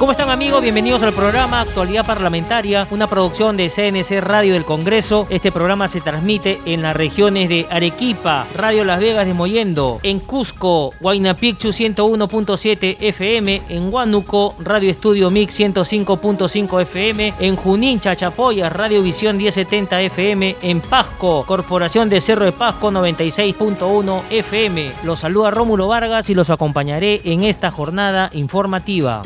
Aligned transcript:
¿Cómo 0.00 0.12
están 0.12 0.30
amigos? 0.30 0.62
Bienvenidos 0.62 1.02
al 1.02 1.12
programa 1.12 1.60
Actualidad 1.60 2.06
Parlamentaria, 2.06 2.88
una 2.90 3.06
producción 3.06 3.58
de 3.58 3.68
CNC 3.68 4.22
Radio 4.22 4.54
del 4.54 4.64
Congreso. 4.64 5.26
Este 5.28 5.52
programa 5.52 5.88
se 5.88 6.00
transmite 6.00 6.58
en 6.64 6.80
las 6.80 6.96
regiones 6.96 7.50
de 7.50 7.66
Arequipa, 7.68 8.46
Radio 8.56 8.84
Las 8.84 8.98
Vegas 8.98 9.26
de 9.26 9.34
Moyendo, 9.34 10.00
en 10.02 10.18
Cusco, 10.18 10.94
Huayna 11.02 11.36
Picchu 11.36 11.68
101.7 11.68 12.96
FM, 12.98 13.60
en 13.68 13.92
Huánuco, 13.92 14.54
Radio 14.58 14.90
Estudio 14.90 15.30
Mix 15.30 15.60
105.5 15.60 16.80
FM, 16.80 17.34
en 17.38 17.56
Junín, 17.56 18.00
Chachapoya, 18.00 18.70
Radio 18.70 19.02
Visión 19.02 19.36
1070 19.36 20.00
FM, 20.00 20.56
en 20.62 20.80
Pasco, 20.80 21.44
Corporación 21.46 22.08
de 22.08 22.22
Cerro 22.22 22.46
de 22.46 22.52
Pasco 22.52 22.90
96.1 22.90 24.22
FM. 24.30 24.92
Los 25.04 25.20
saluda 25.20 25.50
Rómulo 25.50 25.88
Vargas 25.88 26.30
y 26.30 26.34
los 26.34 26.48
acompañaré 26.48 27.20
en 27.24 27.44
esta 27.44 27.70
jornada 27.70 28.30
informativa. 28.32 29.20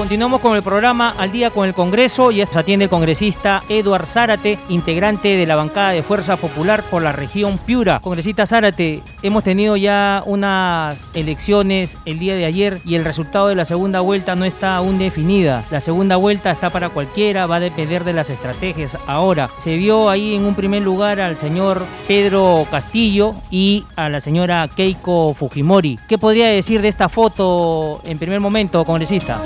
Continuamos 0.00 0.40
con 0.40 0.56
el 0.56 0.62
programa 0.62 1.14
Al 1.18 1.30
día 1.30 1.50
con 1.50 1.68
el 1.68 1.74
Congreso 1.74 2.32
y 2.32 2.42
se 2.46 2.58
atiende 2.58 2.84
el 2.84 2.90
congresista 2.90 3.62
Eduard 3.68 4.06
Zárate, 4.06 4.58
integrante 4.70 5.36
de 5.36 5.46
la 5.46 5.56
bancada 5.56 5.90
de 5.90 6.02
Fuerza 6.02 6.38
Popular 6.38 6.82
por 6.84 7.02
la 7.02 7.12
región 7.12 7.58
Piura. 7.58 8.00
Congresista 8.00 8.46
Zárate, 8.46 9.02
hemos 9.22 9.44
tenido 9.44 9.76
ya 9.76 10.22
unas 10.24 10.96
elecciones 11.12 11.98
el 12.06 12.18
día 12.18 12.34
de 12.34 12.46
ayer 12.46 12.80
y 12.86 12.94
el 12.94 13.04
resultado 13.04 13.48
de 13.48 13.56
la 13.56 13.66
segunda 13.66 14.00
vuelta 14.00 14.34
no 14.36 14.46
está 14.46 14.76
aún 14.76 14.98
definida. 14.98 15.64
La 15.70 15.82
segunda 15.82 16.16
vuelta 16.16 16.50
está 16.50 16.70
para 16.70 16.88
cualquiera, 16.88 17.44
va 17.44 17.56
a 17.56 17.60
depender 17.60 18.02
de 18.04 18.14
las 18.14 18.30
estrategias. 18.30 18.96
Ahora, 19.06 19.50
se 19.54 19.76
vio 19.76 20.08
ahí 20.08 20.34
en 20.34 20.46
un 20.46 20.54
primer 20.54 20.80
lugar 20.80 21.20
al 21.20 21.36
señor 21.36 21.84
Pedro 22.08 22.66
Castillo 22.70 23.34
y 23.50 23.84
a 23.96 24.08
la 24.08 24.20
señora 24.20 24.66
Keiko 24.74 25.34
Fujimori. 25.34 25.98
¿Qué 26.08 26.16
podría 26.16 26.46
decir 26.46 26.80
de 26.80 26.88
esta 26.88 27.10
foto 27.10 28.00
en 28.06 28.18
primer 28.18 28.40
momento, 28.40 28.82
congresista? 28.86 29.42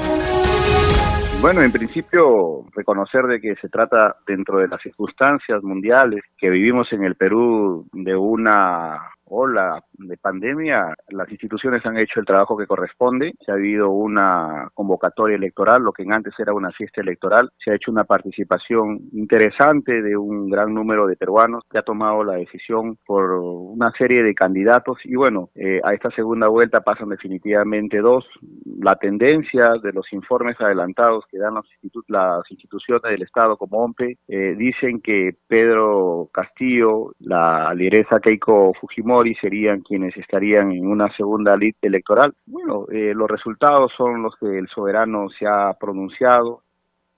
Bueno, 1.41 1.63
en 1.63 1.73
principio, 1.73 2.65
reconocer 2.75 3.25
de 3.27 3.41
que 3.41 3.55
se 3.57 3.69
trata 3.69 4.17
dentro 4.27 4.59
de 4.59 4.69
las 4.69 4.81
circunstancias 4.81 5.63
mundiales 5.63 6.23
que 6.39 6.49
vivimos 6.49 6.91
en 6.93 7.05
el 7.05 7.17
Perú 7.17 7.87
de 7.93 8.17
una 8.17 9.14
ola 9.35 9.83
de 9.93 10.17
pandemia, 10.17 10.95
las 11.09 11.31
instituciones 11.31 11.85
han 11.85 11.99
hecho 11.99 12.21
el 12.21 12.27
trabajo 12.27 12.57
que 12.57 12.67
corresponde. 12.67 13.35
Se 13.45 13.51
ha 13.51 13.55
habido 13.55 13.91
una 13.91 14.69
convocatoria 14.75 15.37
electoral, 15.37 15.83
lo 15.83 15.93
que 15.93 16.05
antes 16.09 16.35
era 16.39 16.53
una 16.53 16.71
fiesta 16.71 17.01
electoral. 17.01 17.51
Se 17.63 17.71
ha 17.71 17.75
hecho 17.75 17.91
una 17.91 18.05
participación 18.05 19.01
interesante 19.13 20.03
de 20.03 20.17
un 20.17 20.49
gran 20.49 20.73
número 20.73 21.07
de 21.07 21.17
peruanos 21.17 21.65
que 21.71 21.79
ha 21.79 21.83
tomado 21.83 22.23
la 22.25 22.35
decisión 22.35 22.97
por 23.07 23.33
una 23.33 23.91
serie 23.93 24.23
de 24.23 24.35
candidatos. 24.35 24.99
Y 25.05 25.17
bueno, 25.17 25.51
eh, 25.55 25.81
a 25.83 25.93
esta 25.95 26.11
segunda 26.11 26.49
vuelta 26.49 26.83
pasan 26.83 27.09
definitivamente 27.09 27.99
dos. 27.99 28.25
La 28.81 28.97
tendencia 28.97 29.75
de 29.83 29.93
los 29.93 30.13
informes 30.13 30.61
adelantados 30.61 31.25
que 31.31 31.39
dan 31.39 31.55
las 32.09 32.51
instituciones 32.51 33.03
del 33.03 33.23
Estado 33.23 33.57
como 33.57 33.79
OMPE 33.79 34.19
eh, 34.29 34.55
dicen 34.57 35.01
que 35.01 35.37
Pedro 35.47 36.29
Castillo, 36.33 37.13
la 37.19 37.73
lideresa 37.75 38.21
Keiko 38.21 38.73
Fujimori 38.81 39.24
serían 39.35 39.81
quienes 39.81 40.15
estarían 40.17 40.73
en 40.73 40.87
una 40.87 41.09
segunda 41.17 41.57
lista 41.57 41.87
electoral. 41.87 42.35
Bueno, 42.45 42.87
eh, 42.93 43.15
los 43.15 43.31
resultados 43.31 43.93
son 43.97 44.23
los 44.23 44.35
que 44.37 44.59
el 44.59 44.69
soberano 44.69 45.29
se 45.31 45.47
ha 45.47 45.73
pronunciado 45.81 46.63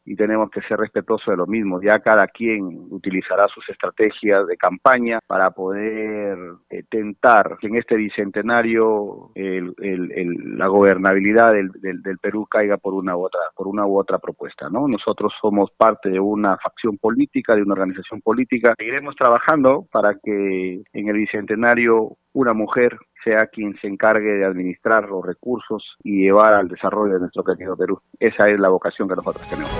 y 0.06 0.15
tenemos 0.15 0.50
que 0.50 0.62
ser 0.62 0.78
respetuosos 0.78 1.27
de 1.27 1.37
lo 1.37 1.47
mismo. 1.47 1.83
Ya 1.83 1.99
cada 1.99 2.28
quien 2.28 2.87
utilizará 2.91 3.49
sus 3.49 3.69
estrategias 3.69 4.47
de 4.47 4.56
campaña 4.56 5.19
para 5.27 5.50
poder 5.50 6.39
eh, 6.71 6.84
tentar 6.89 7.59
que 7.61 7.67
en 7.67 7.77
este 7.77 7.97
bicentenario 7.97 9.33
la 9.34 10.66
gobernabilidad 10.69 11.53
del, 11.53 11.71
del, 11.72 12.19
Perú 12.19 12.47
caiga 12.47 12.77
por 12.78 12.95
una 12.95 13.16
u 13.16 13.25
otra 13.25 13.41
por 13.55 13.66
una 13.66 13.84
u 13.87 13.99
otra 13.99 14.19
propuesta. 14.19 14.71
¿no? 14.71 14.87
Nosotros 14.89 15.34
somos 15.41 15.71
parte 15.77 16.09
de 16.09 16.21
una 16.21 16.56
facción 16.59 16.97
política, 16.99 17.55
de 17.55 17.62
una 17.62 17.75
organización 17.75 18.21
política. 18.22 18.75
Seguiremos 18.78 19.16
trabajando 19.16 19.87
para 19.91 20.15
que 20.15 20.83
en 20.93 21.09
el 21.09 21.16
bicentenario 21.16 22.16
una 22.36 22.52
mujer 22.52 22.98
sea 23.24 23.47
quien 23.47 23.74
se 23.80 23.88
encargue 23.88 24.34
de 24.34 24.44
administrar 24.44 25.08
los 25.08 25.24
recursos 25.24 25.82
y 26.04 26.20
llevar 26.20 26.52
al 26.52 26.69
desarrollo 26.69 27.14
de 27.14 27.20
nuestro 27.20 27.42
querido 27.42 27.76
Perú. 27.76 27.98
Esa 28.20 28.48
es 28.50 28.60
la 28.60 28.69
vocación 28.69 29.08
que 29.08 29.16
nosotros 29.16 29.48
tenemos. 29.48 29.70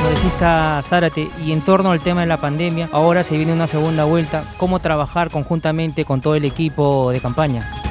Congresista 0.00 0.80
Zárate, 0.82 1.28
y 1.44 1.52
en 1.52 1.64
torno 1.64 1.90
al 1.90 2.00
tema 2.00 2.20
de 2.20 2.28
la 2.28 2.40
pandemia, 2.40 2.88
ahora 2.92 3.24
se 3.24 3.36
viene 3.36 3.52
una 3.52 3.66
segunda 3.66 4.04
vuelta. 4.04 4.44
¿Cómo 4.58 4.78
trabajar 4.78 5.30
conjuntamente 5.30 6.04
con 6.04 6.20
todo 6.20 6.36
el 6.36 6.44
equipo 6.44 7.10
de 7.10 7.20
campaña? 7.20 7.81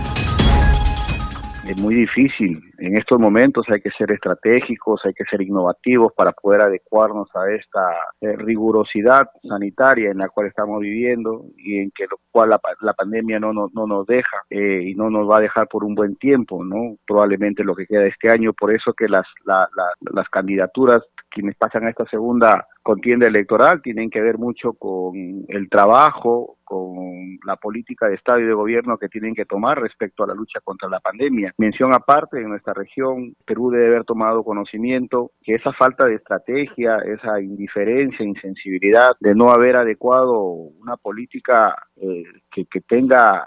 Es 1.68 1.80
muy 1.80 1.96
difícil. 1.96 2.62
En 2.80 2.98
estos 2.98 3.20
momentos 3.20 3.66
hay 3.70 3.82
que 3.82 3.92
ser 3.92 4.12
estratégicos, 4.12 5.02
hay 5.06 5.14
que 5.14 5.26
ser 5.26 5.42
innovativos 5.42 6.12
para 6.14 6.32
poder 6.32 6.62
adecuarnos 6.62 7.30
a 7.36 7.52
esta 7.52 7.92
eh, 8.22 8.36
rigurosidad 8.36 9.28
sanitaria 9.48 10.12
en 10.12 10.18
la 10.18 10.30
cual 10.30 10.48
estamos 10.48 10.82
viviendo 10.82 11.46
y 11.58 11.80
en 11.80 11.92
que 11.92 12.06
lo 12.10 12.18
cual 12.32 12.50
la, 12.50 12.94
pandemia 12.94 13.40
no, 13.40 13.54
no, 13.54 13.70
nos 13.74 14.08
deja 14.08 14.38
eh, 14.50 14.82
y 14.86 14.96
no 14.96 15.10
nos 15.10 15.30
va 15.30 15.38
a 15.38 15.42
dejar 15.42 15.68
por 15.68 15.84
un 15.84 15.96
buen 15.96 16.16
tiempo, 16.16 16.64
¿no? 16.64 16.98
Probablemente 17.06 17.64
lo 17.64 17.76
que 17.76 17.86
queda 17.86 18.08
este 18.08 18.30
año. 18.30 18.54
Por 18.54 18.74
eso 18.74 18.94
que 18.94 19.08
las, 19.08 19.26
las 19.46 20.30
candidaturas 20.30 21.04
quienes 21.32 21.56
pasan 21.56 21.86
a 21.86 21.90
esta 21.90 22.06
segunda 22.06 22.68
contienda 22.84 23.28
electoral 23.28 23.82
tienen 23.82 24.10
que 24.10 24.22
ver 24.22 24.38
mucho 24.38 24.74
con 24.74 25.14
el 25.48 25.70
trabajo, 25.70 26.58
con 26.64 27.38
la 27.46 27.58
política 27.58 28.08
de 28.08 28.16
Estado 28.16 28.40
y 28.40 28.46
de 28.46 28.54
gobierno 28.54 28.98
que 28.98 29.10
tienen 29.10 29.36
que 29.36 29.46
tomar 29.46 29.80
respecto 29.80 30.24
a 30.24 30.28
la 30.28 30.34
lucha 30.34 30.60
contra 30.64 30.88
la 30.88 31.00
pandemia. 31.00 31.54
Mención 31.58 31.94
aparte, 31.94 32.40
en 32.40 32.50
nuestra 32.50 32.74
región, 32.74 33.36
Perú 33.46 33.72
debe 33.72 33.88
haber 33.88 34.06
tomado 34.06 34.44
conocimiento 34.44 35.32
que 35.44 35.56
esa 35.56 35.74
falta 35.74 36.06
de 36.06 36.16
estrategia, 36.16 36.98
esa 37.00 37.42
indiferencia, 37.42 38.26
insensibilidad 38.26 39.12
de 39.20 39.36
no 39.36 39.50
haber 39.50 39.76
adecuado 39.76 40.42
una 40.42 40.96
política 40.98 41.76
eh, 41.98 42.24
que, 42.52 42.66
que 42.66 42.82
tenga 42.82 43.46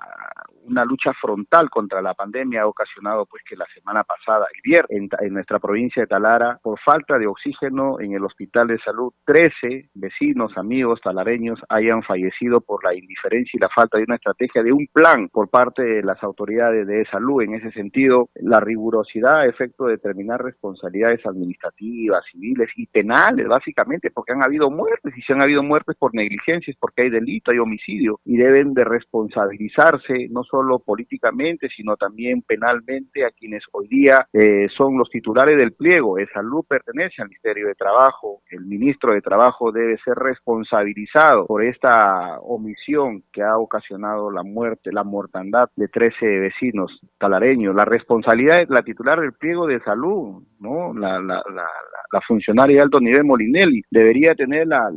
una 0.66 0.84
lucha 0.84 1.12
frontal 1.20 1.70
contra 1.70 2.03
la 2.03 2.15
pandemia 2.15 2.62
ha 2.62 2.66
ocasionado 2.66 3.26
pues 3.26 3.42
que 3.48 3.56
la 3.56 3.66
semana 3.75 4.04
pasada, 4.04 4.47
el 4.54 4.60
viernes, 4.62 5.10
en, 5.20 5.34
nuestra 5.34 5.59
provincia 5.59 6.03
de 6.03 6.06
Talara, 6.06 6.59
por 6.62 6.78
falta 6.81 7.19
de 7.19 7.26
oxígeno 7.26 8.00
en 8.00 8.12
el 8.12 8.25
hospital 8.25 8.69
de 8.69 8.78
salud, 8.78 9.12
13 9.26 9.91
vecinos, 9.94 10.56
amigos 10.56 11.00
talareños 11.03 11.60
hayan 11.69 12.03
fallecido 12.03 12.60
por 12.60 12.84
la 12.84 12.94
indiferencia 12.94 13.56
y 13.56 13.60
la 13.60 13.69
falta 13.69 13.98
de 13.98 14.04
una 14.04 14.16
estrategia, 14.16 14.62
de 14.62 14.72
un 14.72 14.87
plan 14.93 15.28
por 15.28 15.48
parte 15.48 15.82
de 15.82 16.03
las 16.03 16.22
autoridades 16.22 16.87
de 16.87 17.04
salud. 17.06 17.43
En 17.43 17.54
ese 17.54 17.70
sentido, 17.72 18.28
la 18.34 18.60
rigurosidad 18.60 19.41
a 19.41 19.47
efecto 19.47 19.87
de 19.87 19.93
determinar 19.93 20.43
responsabilidades 20.43 21.25
administrativas, 21.26 22.25
civiles 22.31 22.70
y 22.76 22.87
penales, 22.87 23.47
básicamente, 23.48 24.10
porque 24.10 24.32
han 24.32 24.43
habido 24.43 24.70
muertes 24.70 25.16
y 25.16 25.22
si 25.22 25.32
han 25.32 25.43
habido 25.43 25.62
muertes 25.62 25.97
por 25.97 26.14
negligencias, 26.14 26.76
porque 26.78 27.03
hay 27.03 27.10
delito, 27.10 27.50
hay 27.50 27.59
homicidio 27.59 28.20
y 28.25 28.37
deben 28.37 28.75
de 28.75 28.84
responsabilizarse 28.94 30.28
no 30.31 30.44
solo 30.44 30.78
políticamente, 30.78 31.69
sino 31.75 31.97
también 31.97 32.43
penalmente 32.43 33.25
a 33.25 33.31
quienes 33.31 33.62
hoy 33.72 33.88
día 33.88 34.27
eh, 34.32 34.69
son 34.77 34.99
los 34.99 35.10
titulares 35.10 35.56
del 35.56 35.72
pliego. 35.72 36.19
El 36.19 36.28
salud 36.32 36.65
pertenece 36.69 37.22
al 37.22 37.28
Ministerio 37.28 37.66
de 37.69 37.75
Trabajo. 37.75 38.43
El 38.50 38.65
ministro 38.66 39.12
de 39.12 39.21
Trabajo 39.21 39.72
debe 39.72 39.99
ser 40.05 40.15
responsabilizado 40.15 41.46
por 41.46 41.62
esta 41.64 42.38
omisión 42.41 43.23
que 43.32 43.43
ha 43.43 43.58
ocasionado 43.58 44.31
la 44.31 44.43
muerte, 44.43 44.93
la 44.93 45.05
mortandad 45.05 45.69
de 45.76 45.88
13 45.88 46.26
vecinos 46.38 47.00
talareños. 47.19 47.75
La 47.75 47.85
responsabilidad 47.85 48.61
es 48.62 48.69
la 48.70 48.82
titular 48.82 49.20
del 49.20 49.32
pliego 49.32 49.67
de 49.67 49.81
salud, 49.81 50.43
¿no? 50.61 50.94
La, 50.94 51.20
la, 51.20 51.43
la, 51.55 51.67
la 52.14 52.20
funcionaria 52.20 52.76
de 52.76 52.82
alto 52.82 53.00
nivel 53.00 53.25
Molinelli 53.25 53.82
debería 53.91 54.35
tener 54.37 54.69
la, 54.69 54.88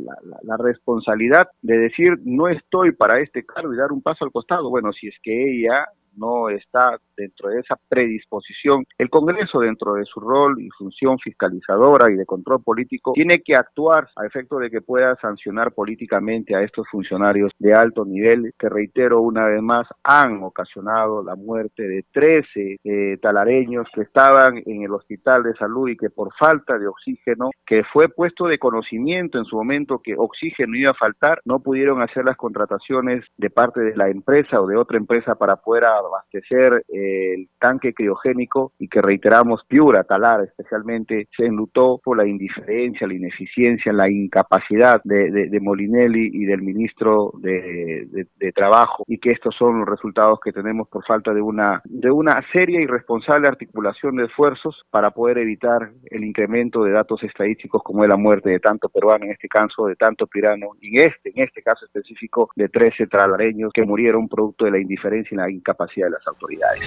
responsabilidad 0.58 1.48
de 1.62 1.78
decir 1.78 2.18
no 2.24 2.48
estoy 2.48 2.92
para 2.92 3.20
este 3.20 3.44
cargo 3.44 3.74
y 3.74 3.76
dar 3.76 3.87
un 3.92 4.02
paso 4.02 4.24
al 4.24 4.32
costado. 4.32 4.70
Bueno, 4.70 4.92
si 4.92 5.08
es 5.08 5.16
que 5.22 5.32
ella 5.32 5.86
no 6.16 6.48
está 6.48 6.98
dentro 7.16 7.48
de 7.48 7.60
esa 7.60 7.76
predisposición. 7.88 8.84
El 8.96 9.10
Congreso, 9.10 9.60
dentro 9.60 9.94
de 9.94 10.04
su 10.04 10.20
rol 10.20 10.60
y 10.60 10.68
función 10.70 11.18
fiscalizadora 11.18 12.10
y 12.10 12.14
de 12.14 12.24
control 12.24 12.62
político, 12.62 13.12
tiene 13.12 13.40
que 13.40 13.56
actuar 13.56 14.08
a 14.16 14.26
efecto 14.26 14.58
de 14.58 14.70
que 14.70 14.80
pueda 14.80 15.16
sancionar 15.16 15.72
políticamente 15.72 16.54
a 16.54 16.62
estos 16.62 16.86
funcionarios 16.88 17.52
de 17.58 17.74
alto 17.74 18.04
nivel 18.04 18.52
que, 18.58 18.68
reitero 18.68 19.20
una 19.20 19.46
vez 19.46 19.62
más, 19.62 19.86
han 20.02 20.42
ocasionado 20.42 21.22
la 21.22 21.34
muerte 21.34 21.82
de 21.82 22.04
13 22.12 22.78
eh, 22.84 23.18
talareños 23.20 23.86
que 23.92 24.02
estaban 24.02 24.62
en 24.64 24.82
el 24.82 24.92
hospital 24.92 25.42
de 25.42 25.54
salud 25.54 25.88
y 25.88 25.96
que 25.96 26.10
por 26.10 26.32
falta 26.34 26.78
de 26.78 26.86
oxígeno, 26.86 27.50
que 27.66 27.82
fue 27.84 28.08
puesto 28.08 28.46
de 28.46 28.58
conocimiento 28.58 29.38
en 29.38 29.44
su 29.44 29.56
momento 29.56 30.00
que 30.02 30.14
oxígeno 30.16 30.76
iba 30.76 30.92
a 30.92 30.94
faltar, 30.94 31.40
no 31.44 31.60
pudieron 31.60 32.02
hacer 32.02 32.24
las 32.24 32.36
contrataciones 32.36 33.24
de 33.36 33.50
parte 33.50 33.80
de 33.80 33.96
la 33.96 34.08
empresa 34.08 34.60
o 34.60 34.66
de 34.66 34.76
otra 34.76 34.98
empresa 34.98 35.34
para 35.34 35.56
poder 35.56 35.84
abastecer 36.08 36.84
eh, 36.88 37.34
el 37.34 37.48
tanque 37.58 37.94
criogénico 37.94 38.72
y 38.78 38.88
que 38.88 39.00
reiteramos 39.00 39.64
Piura, 39.66 40.04
Talar 40.04 40.42
especialmente, 40.44 41.28
se 41.36 41.46
enlutó 41.46 42.00
por 42.02 42.16
la 42.16 42.26
indiferencia, 42.26 43.06
la 43.06 43.14
ineficiencia, 43.14 43.92
la 43.92 44.10
incapacidad 44.10 45.00
de, 45.04 45.30
de, 45.30 45.60
Molinelli 45.60 46.30
y 46.32 46.44
del 46.44 46.62
ministro 46.62 47.32
de, 47.40 48.26
de, 48.36 48.52
Trabajo 48.52 49.04
y 49.06 49.18
que 49.18 49.30
estos 49.30 49.54
son 49.56 49.80
los 49.80 49.88
resultados 49.88 50.40
que 50.42 50.52
tenemos 50.52 50.88
por 50.88 51.04
falta 51.04 51.32
de 51.32 51.40
una, 51.40 51.80
de 51.84 52.10
una 52.10 52.42
seria 52.52 52.80
y 52.80 52.86
responsable 52.86 53.46
articulación 53.46 54.16
de 54.16 54.24
esfuerzos 54.24 54.84
para 54.90 55.10
poder 55.10 55.38
evitar 55.38 55.92
el 56.06 56.24
incremento 56.24 56.82
de 56.82 56.92
datos 56.92 57.22
estadísticos 57.22 57.82
como 57.84 58.02
es 58.02 58.08
la 58.08 58.16
muerte 58.16 58.50
de 58.50 58.58
tanto 58.58 58.88
peruano, 58.88 59.26
en 59.26 59.32
este 59.32 59.48
caso 59.48 59.86
de 59.86 59.96
tanto 59.96 60.26
pirano, 60.26 60.68
y 60.80 60.98
en 60.98 61.10
este, 61.10 61.30
en 61.34 61.44
este 61.44 61.62
caso 61.62 61.84
específico 61.84 62.50
de 62.56 62.68
13 62.68 63.06
tralareños 63.06 63.70
que 63.72 63.84
murieron 63.84 64.28
producto 64.28 64.64
de 64.64 64.72
la 64.72 64.80
indiferencia 64.80 65.34
y 65.34 65.38
la 65.38 65.50
incapacidad 65.50 65.87
de 65.96 66.10
las 66.10 66.26
autoridades. 66.26 66.86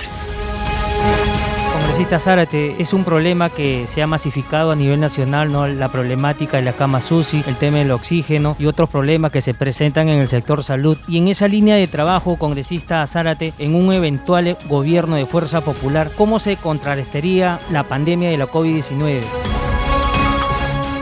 Congresista 1.74 2.20
Zárate, 2.20 2.82
es 2.82 2.94
un 2.94 3.04
problema 3.04 3.50
que 3.50 3.88
se 3.88 4.02
ha 4.02 4.08
masificado 4.08 4.72
a 4.72 4.76
nivel 4.76 5.00
nacional, 5.00 5.52
¿no? 5.52 5.68
La 5.68 5.90
problemática 5.90 6.58
de 6.58 6.64
la 6.64 6.74
cama 6.74 7.02
SUSI, 7.02 7.44
el 7.48 7.56
tema 7.56 7.78
del 7.78 7.92
oxígeno 7.92 8.56
y 8.60 8.66
otros 8.66 8.90
problemas 8.90 9.32
que 9.32 9.42
se 9.42 9.54
presentan 9.54 10.10
en 10.10 10.20
el 10.20 10.28
sector 10.28 10.64
salud. 10.64 10.98
Y 11.08 11.18
en 11.18 11.28
esa 11.30 11.48
línea 11.48 11.76
de 11.76 11.88
trabajo, 11.88 12.38
congresista 12.38 13.06
Zárate, 13.08 13.54
en 13.58 13.76
un 13.76 13.94
eventual 13.94 14.58
gobierno 14.68 15.16
de 15.16 15.26
fuerza 15.26 15.62
popular, 15.62 16.12
¿cómo 16.18 16.40
se 16.40 16.58
contrarrestaría 16.58 17.60
la 17.72 17.84
pandemia 17.84 18.30
de 18.30 18.38
la 18.38 18.48
COVID-19? 18.48 19.61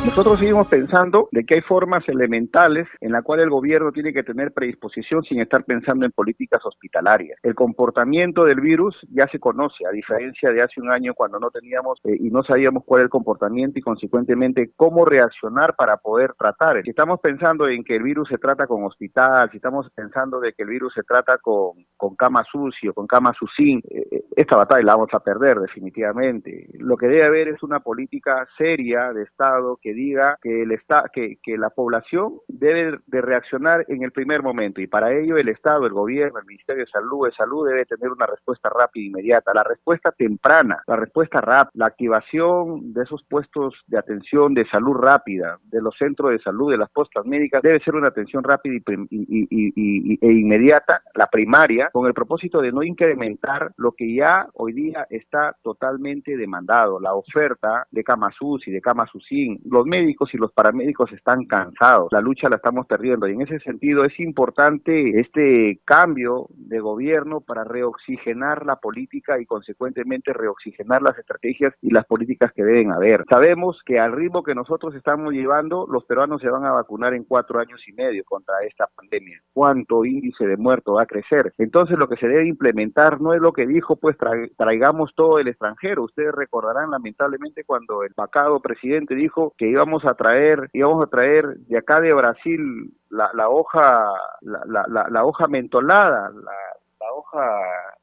Nosotros 0.06 0.40
seguimos 0.40 0.68
pensando 0.68 1.28
de 1.34 1.44
que 1.44 1.56
hay 1.56 1.62
formas 1.62 2.08
elementales 2.08 2.88
en 3.02 3.12
la 3.12 3.22
cual 3.22 3.42
el 3.42 3.50
gobierno 3.50 3.92
tiene 3.92 4.14
que 4.14 4.24
tener 4.24 4.54
predisposición 4.54 5.24
sin 5.24 5.42
estar 5.42 5.66
pensando 5.66 6.06
en 6.06 6.12
políticas 6.14 6.66
hospitalarias. 6.66 7.38
El 7.44 7.54
comportamiento 7.54 8.46
del 8.46 8.62
virus 8.62 8.96
ya 9.12 9.28
se 9.28 9.40
conoce, 9.40 9.86
a 9.86 9.92
diferencia 9.92 10.52
de 10.52 10.62
hace 10.62 10.80
un 10.80 10.90
año 10.90 11.14
cuando 11.14 11.38
no 11.38 11.52
teníamos 11.52 12.00
eh, 12.06 12.16
y 12.18 12.30
no 12.30 12.44
sabíamos 12.44 12.86
cuál 12.86 13.02
era 13.02 13.06
el 13.06 13.10
comportamiento 13.10 13.78
y 13.78 13.82
consecuentemente 13.82 14.72
cómo 14.76 15.04
reaccionar 15.04 15.76
para 15.76 15.98
poder 15.98 16.34
tratar. 16.34 16.82
Si 16.84 16.92
estamos 16.92 17.20
pensando 17.20 17.68
en 17.68 17.84
que 17.84 17.98
el 17.98 18.04
virus 18.04 18.30
se 18.30 18.38
trata 18.38 18.68
con 18.68 18.86
hospital, 18.86 19.52
si 19.52 19.58
estamos 19.58 19.90
pensando 19.94 20.40
de 20.40 20.54
que 20.54 20.64
el 20.64 20.70
virus 20.70 20.94
se 20.94 21.04
trata 21.04 21.38
con, 21.40 21.86
con 21.98 22.16
cama 22.16 22.46
sucio, 22.50 22.94
con 22.94 23.06
cama 23.06 23.34
sucín, 23.38 23.82
eh, 23.90 24.08
eh, 24.10 24.24
esta 24.38 24.56
batalla 24.56 24.86
la 24.86 24.96
vamos 24.96 25.14
a 25.14 25.20
perder 25.20 25.60
definitivamente. 25.60 26.70
Lo 26.76 26.96
que 26.96 27.08
debe 27.08 27.26
haber 27.26 27.50
es 27.50 27.62
una 27.64 27.82
política 27.82 28.48
seria 28.58 29.12
de 29.12 29.24
Estado 29.24 29.78
que 29.82 29.89
diga 29.94 30.38
que, 30.42 30.64
el 30.64 30.80
que, 31.14 31.38
que 31.42 31.58
la 31.58 31.70
población 31.70 32.40
debe 32.48 33.00
de 33.08 33.22
reaccionar 33.22 33.86
en 33.88 34.04
el 34.04 34.12
primer 34.12 34.44
momento. 34.44 34.82
Y 34.82 34.88
para 34.88 35.14
ello 35.14 35.38
el 35.38 35.50
Estado, 35.50 35.86
el 35.86 35.94
gobierno, 35.94 36.40
el 36.40 36.46
Ministerio 36.46 36.86
de 36.86 36.92
Salud, 36.92 37.26
de 37.26 37.34
Salud 37.34 37.68
debe 37.68 37.86
tener 37.86 38.10
una 38.10 38.26
respuesta 38.26 38.70
rápida 38.70 39.04
e 39.04 39.08
inmediata, 39.08 39.54
la 39.54 39.64
respuesta 39.64 40.12
temprana, 40.12 40.84
la 40.88 40.96
respuesta 40.96 41.42
rápida, 41.42 41.72
la 41.74 41.88
activación 41.88 42.94
de 42.94 43.04
esos 43.04 43.24
puestos 43.24 43.76
de 43.88 43.98
atención 43.98 44.54
de 44.54 44.68
salud 44.68 44.96
rápida, 44.96 45.60
de 45.64 45.82
los 45.82 45.96
centros 45.98 46.32
de 46.32 46.40
salud, 46.40 46.72
de 46.72 46.78
las 46.78 46.90
postas 46.90 47.26
médicas, 47.26 47.62
debe 47.62 47.80
ser 47.80 47.96
una 47.96 48.08
atención 48.08 48.44
rápida 48.44 48.76
y, 49.10 50.18
e 50.22 50.32
inmediata, 50.32 51.02
la 51.16 51.28
primaria, 51.28 51.90
con 51.92 52.08
el 52.08 52.14
propósito 52.14 52.62
de 52.62 52.72
no 52.72 52.84
incrementar 52.84 53.72
lo 53.78 53.92
que 53.92 54.14
ya 54.14 54.48
hoy 54.54 54.74
día 54.74 55.08
está 55.10 55.56
totalmente 55.62 56.38
demandado, 56.38 57.00
la 57.00 57.14
oferta 57.14 57.88
de 57.92 58.04
camas 58.04 58.36
UCI, 58.40 58.72
de 58.72 58.82
camas 58.82 59.14
UCIN, 59.14 59.62
los 59.66 59.79
médicos 59.86 60.34
y 60.34 60.38
los 60.38 60.52
paramédicos 60.52 61.12
están 61.12 61.46
cansados, 61.46 62.10
la 62.12 62.22
lucha 62.22 62.50
la 62.50 62.58
estamos 62.58 62.86
perdiendo 62.88 63.28
y 63.28 63.34
en 63.34 63.42
ese 63.42 63.60
sentido 63.60 64.06
es 64.06 64.20
importante 64.20 65.20
este 65.20 65.80
cambio 65.86 66.48
de 66.52 66.80
gobierno 66.80 67.42
para 67.42 67.64
reoxigenar 67.64 68.66
la 68.66 68.78
política 68.78 69.40
y 69.40 69.46
consecuentemente 69.46 70.34
reoxigenar 70.34 71.02
las 71.02 71.18
estrategias 71.18 71.74
y 71.82 71.92
las 71.92 72.06
políticas 72.06 72.52
que 72.54 72.64
deben 72.64 72.92
haber. 72.92 73.24
Sabemos 73.30 73.82
que 73.86 74.00
al 74.00 74.14
ritmo 74.14 74.44
que 74.44 74.56
nosotros 74.56 74.96
estamos 74.96 75.34
llevando, 75.34 75.88
los 75.90 76.06
peruanos 76.06 76.42
se 76.42 76.50
van 76.50 76.66
a 76.66 76.72
vacunar 76.72 77.14
en 77.14 77.24
cuatro 77.24 77.60
años 77.60 77.82
y 77.88 77.94
medio 77.94 78.24
contra 78.24 78.56
esta 78.68 78.88
pandemia. 78.96 79.42
¿Cuánto 79.54 80.06
índice 80.06 80.46
de 80.46 80.58
muertos 80.58 80.98
va 80.98 81.04
a 81.04 81.08
crecer? 81.08 81.54
Entonces 81.58 81.98
lo 81.98 82.08
que 82.08 82.18
se 82.18 82.28
debe 82.28 82.48
implementar 82.48 83.22
no 83.22 83.34
es 83.34 83.42
lo 83.42 83.54
que 83.54 83.68
dijo, 83.68 83.96
pues 83.96 84.18
traigamos 84.58 85.14
todo 85.16 85.40
el 85.40 85.48
extranjero. 85.48 86.04
Ustedes 86.04 86.34
recordarán 86.34 86.92
lamentablemente 86.92 87.64
cuando 87.64 88.04
el 88.04 88.14
vacado 88.16 88.60
presidente 88.60 89.16
dijo 89.16 89.54
que 89.58 89.69
íbamos 89.70 90.06
a 90.06 90.14
traer, 90.16 90.70
íbamos 90.74 91.04
a 91.06 91.10
traer 91.10 91.46
de 91.68 91.78
acá 91.78 92.02
de 92.02 92.14
Brasil 92.14 92.94
la, 93.10 93.32
la 93.34 93.50
hoja, 93.50 94.10
la, 94.42 94.86
la, 94.88 95.08
la 95.10 95.26
hoja 95.26 95.48
mentolada, 95.48 96.30
la, 96.30 96.52
la 97.00 97.14
hoja 97.14 97.62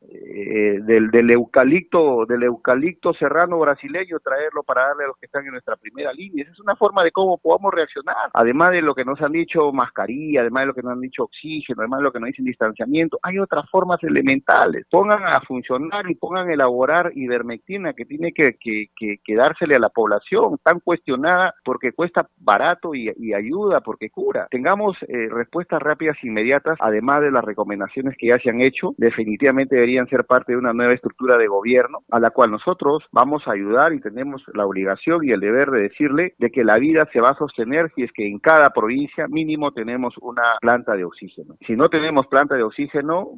eh, 0.08 0.78
del, 0.82 1.30
eucalipto 1.30 2.24
del 2.26 2.44
eucalipto 2.44 3.12
serrano 3.12 3.58
brasileño 3.58 4.18
traerlo 4.20 4.62
para 4.62 4.88
darle 4.88 5.04
a 5.04 5.08
los 5.08 5.18
que 5.18 5.26
están 5.26 5.44
en 5.44 5.52
nuestra 5.52 5.76
primera 5.76 6.12
línea. 6.12 6.44
Esa 6.44 6.52
es 6.52 6.60
una 6.60 6.76
forma 6.76 7.04
de 7.04 7.12
cómo 7.12 7.36
podamos 7.36 7.74
reaccionar. 7.74 8.30
Además 8.32 8.70
de 8.70 8.80
lo 8.80 8.94
que 8.94 9.04
nos 9.04 9.20
han 9.20 9.32
dicho 9.32 9.70
mascarilla 9.72 10.40
además 10.40 10.62
de 10.62 10.66
lo 10.68 10.74
que 10.74 10.82
nos 10.82 10.92
han 10.92 11.00
dicho 11.00 11.24
oxígeno 11.24 11.80
además 11.80 11.98
de 11.98 12.04
lo 12.04 12.12
que 12.12 12.20
nos 12.20 12.28
dicen 12.28 12.44
distanciamiento 12.46 13.18
hay 13.22 13.38
otras 13.38 13.68
formas 13.70 14.02
elementales. 14.02 14.86
Pongan 14.90 15.24
a 15.24 15.40
funcionar 15.40 16.10
y 16.10 16.14
pongan 16.14 16.48
a 16.48 16.54
elaborar 16.54 17.12
ivermectina 17.14 17.92
que 17.92 18.04
tiene 18.06 18.32
que, 18.32 18.56
que, 18.58 18.88
que, 18.96 19.34
dársele 19.34 19.74
a 19.74 19.78
la 19.80 19.90
población. 19.90 20.58
Tan 20.62 20.80
cuestionada 20.80 21.54
porque 21.64 21.92
cuesta 21.92 22.28
barato 22.38 22.94
y, 22.94 23.12
ayuda 23.34 23.80
porque 23.80 24.08
cura. 24.08 24.48
Tengamos 24.50 24.96
eh, 25.08 25.28
respuestas 25.30 25.82
rápidas 25.82 26.16
e 26.22 26.28
inmediatas 26.28 26.78
además 26.80 27.20
de 27.20 27.30
las 27.30 27.44
recomendaciones 27.44 28.16
que 28.16 28.28
ya 28.28 28.38
se 28.38 28.50
han 28.50 28.60
hecho 28.60 28.85
definitivamente 28.96 29.74
deberían 29.76 30.08
ser 30.08 30.24
parte 30.24 30.52
de 30.52 30.58
una 30.58 30.72
nueva 30.72 30.92
estructura 30.92 31.38
de 31.38 31.46
gobierno 31.46 32.00
a 32.10 32.20
la 32.20 32.30
cual 32.30 32.50
nosotros 32.50 33.04
vamos 33.12 33.42
a 33.46 33.52
ayudar 33.52 33.92
y 33.92 34.00
tenemos 34.00 34.42
la 34.54 34.66
obligación 34.66 35.24
y 35.24 35.30
el 35.30 35.40
deber 35.40 35.70
de 35.70 35.82
decirle 35.82 36.34
de 36.38 36.50
que 36.50 36.64
la 36.64 36.78
vida 36.78 37.08
se 37.12 37.20
va 37.20 37.30
a 37.30 37.38
sostener 37.38 37.90
si 37.94 38.02
es 38.02 38.12
que 38.12 38.26
en 38.26 38.38
cada 38.38 38.70
provincia 38.70 39.26
mínimo 39.28 39.72
tenemos 39.72 40.14
una 40.20 40.56
planta 40.60 40.94
de 40.94 41.04
oxígeno. 41.04 41.56
Si 41.66 41.76
no 41.76 41.88
tenemos 41.88 42.26
planta 42.26 42.56
de 42.56 42.62
oxígeno, 42.62 43.30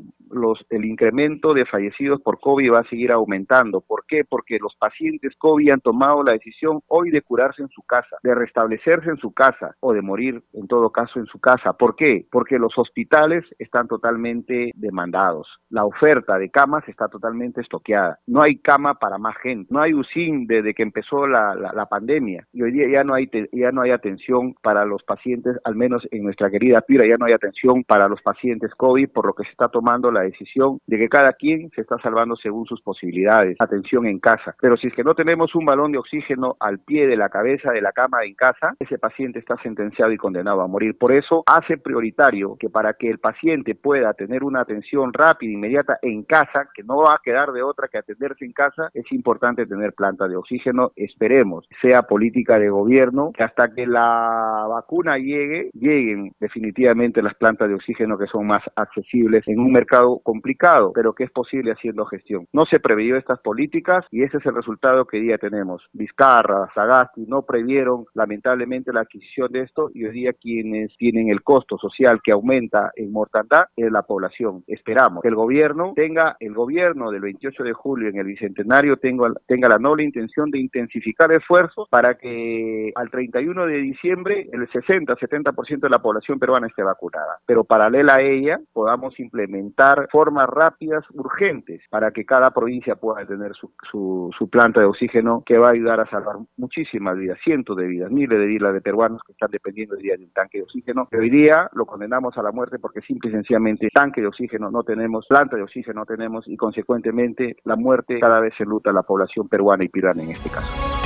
el 0.71 0.85
incremento 0.85 1.55
de 1.55 1.65
fallecidos 1.67 2.21
por 2.21 2.41
COVID 2.41 2.73
va 2.73 2.81
a 2.81 2.89
seguir 2.89 3.13
aumentando. 3.13 3.81
¿Por 3.81 4.05
qué? 4.07 4.25
Porque 4.25 4.59
los 4.59 4.75
pacientes 4.77 5.35
COVID 5.37 5.71
han 5.71 5.81
tomado 5.81 6.23
la 6.23 6.33
decisión 6.33 6.81
hoy 6.89 7.11
de 7.11 7.23
curarse 7.23 7.63
en 7.63 7.69
su 7.69 7.83
casa, 7.83 8.17
de 8.23 8.35
restablecerse 8.35 9.11
en 9.11 9.17
su 9.19 9.33
casa 9.33 9.75
o 9.81 9.93
de 9.93 10.03
morir 10.03 10.43
en 10.53 10.67
todo 10.67 10.91
caso 10.91 11.19
en 11.19 11.27
su 11.27 11.39
casa. 11.39 11.73
¿Por 11.73 11.97
qué? 11.97 12.27
Porque 12.31 12.59
los 12.59 12.77
hospitales 12.79 13.45
están 13.59 13.89
totalmente 13.89 14.73
demandados 14.75 15.38
la 15.71 15.85
oferta 15.85 16.39
de 16.39 16.51
camas 16.51 16.89
está 16.89 17.09
totalmente 17.09 17.61
estoqueada. 17.61 18.19
No 18.27 18.43
hay 18.43 18.59
cama 18.59 18.95
para 18.95 19.19
más 19.19 19.37
gente. 19.39 19.69
No 19.73 19.81
hay 19.81 19.95
UCIN 19.95 20.47
desde 20.47 20.75
que 20.75 20.83
empezó 20.83 21.27
la, 21.27 21.87
pandemia. 21.91 22.47
Y 22.53 22.63
hoy 22.63 22.73
día 22.73 22.87
ya 22.91 23.05
no, 23.05 23.15
hay 23.15 23.31
ya 23.53 23.73
no 23.73 23.83
hay 23.83 23.91
atención 23.93 24.55
para 24.63 24.85
los 24.85 25.03
pacientes, 25.03 25.57
al 25.65 25.75
menos 25.75 26.07
en 26.11 26.25
nuestra 26.25 26.51
querida 26.51 26.83
Pira, 26.83 27.07
ya 27.07 27.17
no 27.17 27.27
hay 27.27 27.33
atención 27.33 27.83
para 27.85 28.09
los 28.09 28.21
pacientes 28.21 28.75
COVID, 28.75 29.11
por 29.11 29.27
lo 29.27 29.35
que 29.35 29.45
se 29.45 29.51
está 29.51 29.69
tomando 29.69 30.11
la 30.11 30.23
decisión 30.23 30.81
de 30.87 30.99
que 30.99 31.09
cada 31.09 31.33
quien 31.33 31.71
se 31.75 31.81
está 31.81 31.97
salvando 32.03 32.37
según 32.37 32.67
sus 32.67 32.81
posibilidades. 32.83 33.57
Atención 33.59 34.07
en 34.07 34.19
casa. 34.19 34.55
Pero 34.61 34.77
si 34.77 34.89
es 34.89 34.95
que 34.95 35.05
no 35.05 35.15
tenemos 35.15 35.55
un 35.55 35.65
balón 35.65 35.93
de 35.93 35.99
oxígeno 35.99 36.57
al 36.61 36.81
pie 36.81 37.07
de 37.07 37.17
la 37.17 37.29
cabeza 37.29 37.73
de 37.73 37.81
la 37.81 37.93
cama 37.93 38.25
en 38.25 38.35
casa, 38.35 38.75
ese 38.79 38.99
paciente 38.99 39.39
está 39.39 39.57
sentenciado 39.63 40.13
y 40.13 40.17
condenado 40.17 40.61
a 40.61 40.67
morir. 40.67 40.97
Por 40.99 41.13
eso 41.13 41.43
hace 41.47 41.79
prioritario 41.79 42.57
que 42.59 42.69
para 42.69 42.95
que 42.95 43.09
el 43.09 43.19
paciente 43.19 43.75
pueda 43.75 44.13
tener 44.15 44.45
una 44.45 44.61
atención 44.61 45.13
rápida, 45.13 45.28
rápida, 45.29 45.53
inmediata 45.53 45.99
en 46.03 46.23
casa, 46.23 46.69
que 46.75 46.83
no 46.83 46.99
va 46.99 47.15
a 47.15 47.21
quedar 47.23 47.53
de 47.53 47.63
otra 47.63 47.89
que 47.89 47.99
atenderse 47.99 48.45
en 48.45 48.53
casa, 48.53 48.91
es 48.95 49.11
importante 49.13 49.67
tener 49.67 49.93
planta 49.93 50.27
de 50.27 50.37
oxígeno. 50.37 50.93
Esperemos 50.97 51.67
sea 51.83 52.03
política 52.03 52.59
de 52.59 52.71
gobierno 52.71 53.33
que 53.35 53.45
hasta 53.45 53.69
que 53.75 53.87
la 53.87 54.67
vacuna 54.69 55.19
llegue, 55.19 55.71
lleguen 55.75 56.33
definitivamente 56.41 57.23
las 57.23 57.35
plantas 57.35 57.69
de 57.69 57.75
oxígeno 57.75 58.19
que 58.19 58.27
son 58.27 58.47
más 58.47 58.63
accesibles 58.77 59.47
en 59.47 59.59
un 59.61 59.73
mercado 59.73 60.21
complicado, 60.23 60.93
pero 60.95 61.13
que 61.13 61.25
es 61.25 61.31
posible 61.31 61.73
haciendo 61.73 62.07
gestión. 62.07 62.47
No 62.53 62.65
se 62.65 62.81
previó 62.81 63.17
estas 63.17 63.41
políticas 63.41 64.07
y 64.11 64.23
ese 64.23 64.39
es 64.39 64.47
el 64.47 64.55
resultado 64.55 65.05
que 65.05 65.19
hoy 65.19 65.25
día 65.25 65.39
tenemos. 65.39 65.83
Vizcarra, 65.93 66.71
Sagasti 66.75 67.27
no 67.27 67.43
previeron 67.43 68.07
lamentablemente 68.15 68.93
la 68.93 69.01
adquisición 69.01 69.53
de 69.53 69.63
esto 69.63 69.91
y 69.93 70.05
hoy 70.05 70.13
día 70.13 70.33
quienes 70.33 70.97
tienen 70.97 71.29
el 71.29 71.43
costo 71.43 71.77
social 71.79 72.21
que 72.23 72.33
aumenta 72.33 72.93
en 72.97 73.13
mortandad 73.13 73.67
es 73.77 73.91
la 73.91 74.03
población. 74.03 74.65
Esperamos 74.67 75.18
que 75.21 75.29
el 75.29 75.35
gobierno 75.35 75.93
tenga, 75.95 76.37
el 76.41 76.55
gobierno 76.55 77.11
del 77.11 77.21
28 77.23 77.63
de 77.63 77.73
julio 77.73 78.09
en 78.09 78.19
el 78.19 78.27
Bicentenario 78.27 78.97
tenga, 78.97 79.69
la 79.69 79.79
noble 79.79 80.05
intención 80.05 80.51
de 80.51 80.59
intensificar 80.59 81.31
esfuerzos 81.33 81.89
para 81.91 82.15
que 82.15 82.93
al 82.95 83.11
31 83.11 83.67
de 83.67 83.77
diciembre 83.79 84.49
el 84.53 84.69
60-70% 84.69 85.81
de 85.81 85.91
la 85.91 86.01
población 86.01 86.39
peruana 86.39 86.67
esté 86.67 86.83
vacunada. 86.83 87.39
Pero 87.47 87.65
paralela 87.65 88.17
a 88.17 88.21
ella 88.23 88.61
podamos 88.73 89.19
implementar 89.21 90.09
formas 90.11 90.49
rápidas, 90.49 91.05
urgentes, 91.13 91.83
para 91.91 92.11
que 92.11 92.25
cada 92.25 92.51
provincia 92.51 92.97
pueda 92.97 93.27
tener 93.27 93.53
su, 93.55 93.73
su, 93.91 94.49
planta 94.51 94.81
de 94.81 94.87
oxígeno 94.87 95.43
que 95.45 95.59
va 95.59 95.69
a 95.69 95.73
ayudar 95.73 96.01
a 96.01 96.09
salvar 96.09 96.37
muchísimas 96.57 97.17
vidas, 97.17 97.39
cientos 97.45 97.77
de 97.77 97.87
vidas, 97.87 98.11
miles 98.11 98.39
de 98.39 98.47
vidas 98.47 98.73
de 98.73 98.81
peruanos 98.81 99.21
que 99.27 99.33
están 99.33 99.51
dependiendo 99.51 99.97
día 99.97 100.17
de 100.17 100.25
un 100.25 100.31
tanque 100.31 100.59
de 100.59 100.65
oxígeno. 100.65 101.09
hoy 101.13 101.31
día 101.31 101.69
lo 101.75 101.87
condenamos 101.87 102.37
a 102.39 102.43
la 102.43 102.53
muerte 102.53 102.79
porque 102.79 103.01
simple 103.03 103.31
y 103.31 103.33
sencillamente 103.33 103.89
tanque 103.93 104.21
de 104.21 104.27
oxígeno 104.27 104.71
no 104.71 104.83
tenemos, 104.83 105.08
planta 105.29 105.57
de 105.57 105.63
oxígeno 105.63 106.01
no 106.01 106.07
tenemos 106.07 106.47
y 106.47 106.57
consecuentemente 106.57 107.57
la 107.65 107.77
muerte 107.77 108.21
cada 108.21 108.41
vez 108.41 108.55
se 108.57 108.65
luta 108.65 108.93
la 108.93 109.03
población 109.03 109.49
peruana 109.49 109.85
y 109.85 109.89
pirana 109.89 110.23
en 110.23 110.31
este 110.31 110.49
caso. 110.51 110.98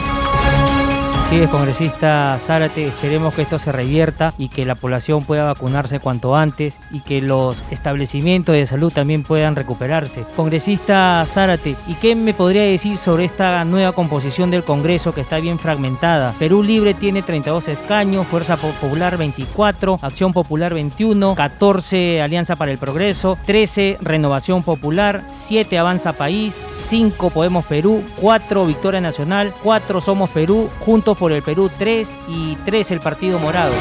Así 1.33 1.41
es, 1.41 1.51
congresista 1.51 2.39
Zárate, 2.39 2.89
esperemos 2.89 3.35
que 3.35 3.41
esto 3.41 3.59
se 3.59 3.73
revierta 3.73 4.35
y 4.37 4.51
que 4.51 4.67
la 4.67 4.75
población 4.75 5.25
pueda 5.25 5.45
vacunarse 5.45 5.99
cuanto 5.99 6.37
antes 6.37 6.79
y 6.91 7.01
que 7.01 7.23
los 7.23 7.65
establecimientos 7.71 8.55
de 8.55 8.67
salud 8.67 8.93
también 8.93 9.23
puedan 9.23 9.57
recuperarse. 9.57 10.27
Congresista 10.37 11.25
Zárate, 11.27 11.75
¿y 11.87 11.95
qué 11.95 12.15
me 12.15 12.35
podría 12.35 12.65
decir 12.65 12.99
sobre 12.99 13.25
esta 13.25 13.65
nueva 13.65 13.93
composición 13.93 14.51
del 14.51 14.63
Congreso 14.63 15.15
que 15.15 15.23
está 15.23 15.41
bien 15.41 15.59
fragmentada? 15.59 16.35
Perú 16.39 16.63
Libre 16.63 16.93
tiene 16.93 17.23
32 17.23 17.67
escaños, 17.69 18.27
Fuerza 18.27 18.59
Popular 18.59 19.17
24, 19.17 20.01
Acción 20.03 20.35
Popular 20.35 20.75
21, 20.75 21.35
14 21.35 22.21
Alianza 22.21 22.57
para 22.57 22.73
el 22.73 22.77
Progreso, 22.79 23.39
13 23.47 23.97
Renovación 24.03 24.63
Popular, 24.63 25.25
7 25.33 25.79
Avanza 25.79 26.13
País, 26.13 26.61
5 26.73 27.31
Podemos 27.31 27.65
Perú, 27.65 28.05
4 28.21 28.67
Victoria 28.67 29.01
Nacional, 29.01 29.55
4 29.63 30.03
Somos 30.03 30.29
Perú, 30.29 30.69
juntos 30.81 31.22
por 31.23 31.31
el 31.31 31.43
Perú 31.43 31.71
3 31.79 32.21
y 32.27 32.57
3 32.65 32.91
el 32.91 32.99
Partido 32.99 33.39
Morado. 33.39 33.73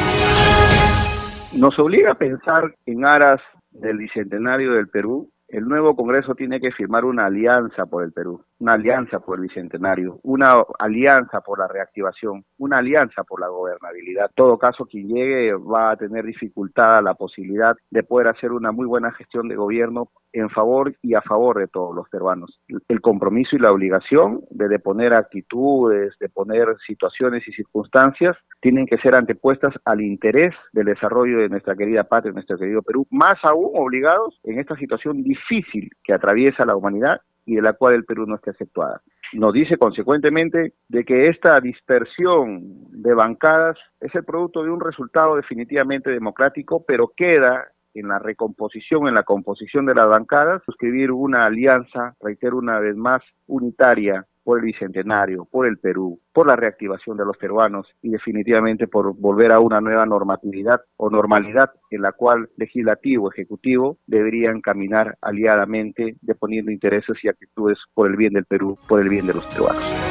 Nos 1.53 1.79
obliga 1.79 2.11
a 2.11 2.13
pensar 2.13 2.75
en 2.85 3.03
aras 3.03 3.41
del 3.71 3.97
Bicentenario 3.97 4.73
del 4.73 4.87
Perú. 4.89 5.27
El 5.51 5.67
nuevo 5.67 5.97
Congreso 5.97 6.33
tiene 6.33 6.61
que 6.61 6.71
firmar 6.71 7.03
una 7.03 7.25
alianza 7.25 7.85
por 7.85 8.05
el 8.05 8.13
Perú 8.13 8.41
una 8.61 8.73
alianza 8.73 9.19
por 9.19 9.37
el 9.37 9.41
Bicentenario, 9.41 10.19
una 10.21 10.63
alianza 10.77 11.41
por 11.41 11.57
la 11.57 11.67
reactivación, 11.67 12.45
una 12.59 12.77
alianza 12.77 13.23
por 13.23 13.41
la 13.41 13.47
gobernabilidad. 13.47 14.27
En 14.29 14.35
todo 14.35 14.59
caso, 14.59 14.85
quien 14.85 15.07
llegue 15.07 15.53
va 15.55 15.91
a 15.91 15.97
tener 15.97 16.25
dificultada 16.25 17.01
la 17.01 17.15
posibilidad 17.15 17.75
de 17.89 18.03
poder 18.03 18.27
hacer 18.27 18.51
una 18.51 18.71
muy 18.71 18.85
buena 18.85 19.11
gestión 19.13 19.47
de 19.47 19.55
gobierno 19.55 20.11
en 20.31 20.49
favor 20.51 20.95
y 21.01 21.15
a 21.15 21.21
favor 21.21 21.57
de 21.57 21.67
todos 21.67 21.95
los 21.95 22.07
peruanos. 22.09 22.61
El 22.87 23.01
compromiso 23.01 23.55
y 23.55 23.59
la 23.59 23.71
obligación 23.71 24.41
de 24.51 24.67
deponer 24.67 25.13
actitudes, 25.13 26.13
de 26.19 26.29
poner 26.29 26.77
situaciones 26.85 27.45
y 27.47 27.51
circunstancias, 27.51 28.37
tienen 28.61 28.85
que 28.85 28.97
ser 28.97 29.15
antepuestas 29.15 29.73
al 29.85 30.01
interés 30.01 30.53
del 30.71 30.85
desarrollo 30.85 31.39
de 31.39 31.49
nuestra 31.49 31.75
querida 31.75 32.03
patria, 32.03 32.31
nuestro 32.31 32.57
querido 32.57 32.81
Perú, 32.81 33.07
más 33.09 33.35
aún 33.43 33.71
obligados 33.73 34.39
en 34.43 34.59
esta 34.59 34.75
situación 34.77 35.23
difícil 35.23 35.89
que 36.03 36.13
atraviesa 36.13 36.65
la 36.65 36.75
humanidad 36.75 37.21
y 37.45 37.55
de 37.55 37.61
la 37.61 37.73
cual 37.73 37.95
el 37.95 38.05
Perú 38.05 38.25
no 38.27 38.35
esté 38.35 38.51
aceptada. 38.51 39.01
Nos 39.33 39.53
dice 39.53 39.77
consecuentemente 39.77 40.73
de 40.89 41.05
que 41.05 41.27
esta 41.27 41.59
dispersión 41.59 42.61
de 42.91 43.13
bancadas 43.13 43.77
es 43.99 44.13
el 44.13 44.25
producto 44.25 44.63
de 44.63 44.69
un 44.69 44.79
resultado 44.79 45.35
definitivamente 45.35 46.11
democrático, 46.11 46.83
pero 46.85 47.13
queda 47.15 47.67
en 47.93 48.09
la 48.09 48.19
recomposición, 48.19 49.07
en 49.07 49.15
la 49.15 49.23
composición 49.23 49.85
de 49.85 49.95
las 49.95 50.07
bancadas, 50.07 50.61
suscribir 50.65 51.11
una 51.11 51.45
alianza, 51.45 52.15
reitero 52.21 52.57
una 52.57 52.79
vez 52.79 52.95
más, 52.95 53.21
unitaria 53.47 54.25
por 54.43 54.59
el 54.59 54.65
Bicentenario, 54.65 55.45
por 55.45 55.67
el 55.67 55.77
Perú, 55.77 56.19
por 56.33 56.47
la 56.47 56.55
reactivación 56.55 57.17
de 57.17 57.25
los 57.25 57.37
peruanos 57.37 57.87
y 58.01 58.09
definitivamente 58.09 58.87
por 58.87 59.15
volver 59.15 59.51
a 59.51 59.59
una 59.59 59.81
nueva 59.81 60.05
normatividad 60.05 60.81
o 60.97 61.09
normalidad 61.09 61.71
en 61.89 62.01
la 62.01 62.11
cual 62.11 62.49
legislativo, 62.57 63.31
ejecutivo 63.31 63.97
deberían 64.07 64.61
caminar 64.61 65.17
aliadamente 65.21 66.15
deponiendo 66.21 66.71
intereses 66.71 67.17
y 67.23 67.27
actitudes 67.27 67.77
por 67.93 68.09
el 68.09 68.15
bien 68.15 68.33
del 68.33 68.45
Perú, 68.45 68.77
por 68.87 69.01
el 69.01 69.09
bien 69.09 69.27
de 69.27 69.33
los 69.33 69.45
peruanos. 69.45 70.10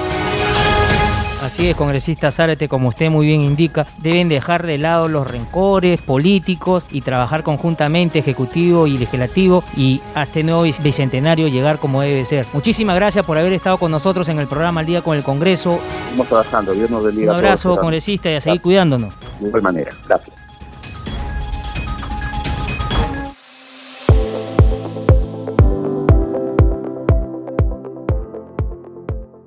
Así 1.40 1.68
es, 1.68 1.76
congresista 1.76 2.30
Zárate, 2.30 2.68
como 2.68 2.88
usted 2.88 3.10
muy 3.10 3.26
bien 3.26 3.42
indica, 3.42 3.86
deben 3.98 4.28
dejar 4.28 4.66
de 4.66 4.76
lado 4.76 5.08
los 5.08 5.26
rencores 5.26 6.00
políticos 6.02 6.84
y 6.90 7.00
trabajar 7.00 7.42
conjuntamente, 7.42 8.18
ejecutivo 8.18 8.86
y 8.86 8.98
legislativo, 8.98 9.64
y 9.74 10.02
a 10.14 10.24
este 10.24 10.42
nuevo 10.42 10.62
bicentenario 10.62 11.48
llegar 11.48 11.78
como 11.78 12.02
debe 12.02 12.24
ser. 12.26 12.46
Muchísimas 12.52 12.96
gracias 12.96 13.24
por 13.24 13.38
haber 13.38 13.54
estado 13.54 13.78
con 13.78 13.90
nosotros 13.90 14.28
en 14.28 14.38
el 14.38 14.48
programa 14.48 14.80
Al 14.80 14.86
Día 14.86 15.02
con 15.02 15.16
el 15.16 15.24
Congreso. 15.24 15.80
Estamos 16.04 16.28
trabajando, 16.28 16.72
Dios 16.72 16.90
nos 16.90 17.04
bendiga. 17.04 17.32
Un 17.32 17.38
abrazo, 17.38 17.76
congresista, 17.76 18.30
y 18.30 18.34
a 18.34 18.40
seguir 18.40 18.60
cuidándonos. 18.60 19.14
De 19.40 19.48
igual 19.48 19.62
manera, 19.62 19.92
gracias. 20.06 20.29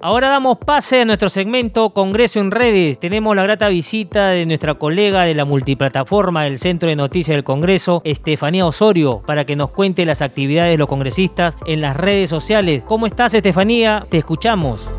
Ahora 0.05 0.27
damos 0.27 0.57
pase 0.57 0.99
a 0.99 1.05
nuestro 1.05 1.29
segmento 1.29 1.91
Congreso 1.91 2.41
en 2.41 2.51
Redes. 2.51 2.99
Tenemos 2.99 3.37
la 3.37 3.43
grata 3.43 3.69
visita 3.69 4.31
de 4.31 4.45
nuestra 4.45 4.73
colega 4.73 5.21
de 5.23 5.33
la 5.33 5.45
multiplataforma 5.45 6.43
del 6.43 6.59
Centro 6.59 6.89
de 6.89 6.97
Noticias 6.97 7.37
del 7.37 7.45
Congreso, 7.45 8.01
Estefanía 8.03 8.65
Osorio, 8.65 9.23
para 9.25 9.45
que 9.45 9.55
nos 9.55 9.69
cuente 9.69 10.03
las 10.03 10.21
actividades 10.21 10.73
de 10.73 10.77
los 10.77 10.89
congresistas 10.89 11.55
en 11.65 11.79
las 11.79 11.95
redes 11.95 12.29
sociales. 12.29 12.83
¿Cómo 12.85 13.05
estás, 13.05 13.33
Estefanía? 13.33 14.05
Te 14.09 14.17
escuchamos. 14.17 14.91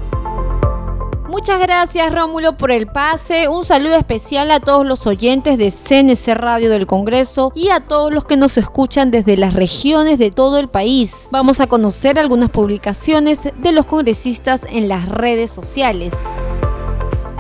Muchas 1.35 1.59
gracias 1.59 2.15
Rómulo 2.15 2.57
por 2.57 2.71
el 2.71 2.87
pase. 2.87 3.49
Un 3.49 3.65
saludo 3.65 3.97
especial 3.97 4.53
a 4.53 4.61
todos 4.61 4.87
los 4.87 5.05
oyentes 5.09 5.59
de 5.59 5.73
CNC 5.73 6.33
Radio 6.33 6.71
del 6.71 6.87
Congreso 6.87 7.51
y 7.57 7.71
a 7.71 7.81
todos 7.81 8.15
los 8.15 8.25
que 8.25 8.37
nos 8.37 8.57
escuchan 8.57 9.11
desde 9.11 9.37
las 9.37 9.55
regiones 9.55 10.21
de 10.21 10.31
todo 10.31 10.61
el 10.61 10.69
país. 10.69 11.27
Vamos 11.33 11.59
a 11.59 11.67
conocer 11.67 12.21
algunas 12.21 12.51
publicaciones 12.51 13.41
de 13.53 13.73
los 13.73 13.85
congresistas 13.85 14.63
en 14.71 14.89
las 14.89 15.09
redes 15.09 15.51
sociales. 15.51 16.13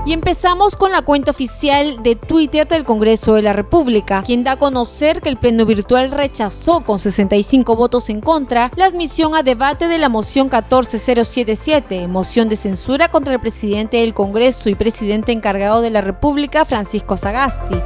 Y 0.07 0.13
empezamos 0.13 0.77
con 0.77 0.93
la 0.93 1.01
cuenta 1.01 1.31
oficial 1.31 2.03
de 2.03 2.15
Twitter 2.15 2.69
del 2.69 2.85
Congreso 2.85 3.35
de 3.35 3.43
la 3.43 3.55
República, 3.55 4.23
quien 4.23 4.45
da 4.45 4.53
a 4.53 4.59
conocer 4.59 5.23
que 5.23 5.31
el 5.31 5.39
Pleno 5.39 5.65
Virtual 5.65 6.11
rechazó 6.11 6.83
con 6.83 6.99
65 6.99 7.75
votos 7.75 8.11
en 8.11 8.21
contra 8.21 8.71
la 8.77 8.85
admisión 8.85 9.35
a 9.35 9.43
debate 9.43 9.89
de 9.89 9.99
la 9.99 10.11
moción 10.11 10.51
14077, 10.51 12.07
moción 12.09 12.51
de 12.51 12.57
censura 12.57 13.11
contra 13.11 13.33
el 13.33 13.41
presidente 13.41 13.97
del 13.97 14.13
Congreso 14.13 14.69
y 14.69 14.75
presidente 14.75 15.33
encargado 15.33 15.81
de 15.81 15.91
la 15.91 16.03
República, 16.03 16.67
Francisco 16.67 17.17
Sagasti. 17.17 17.77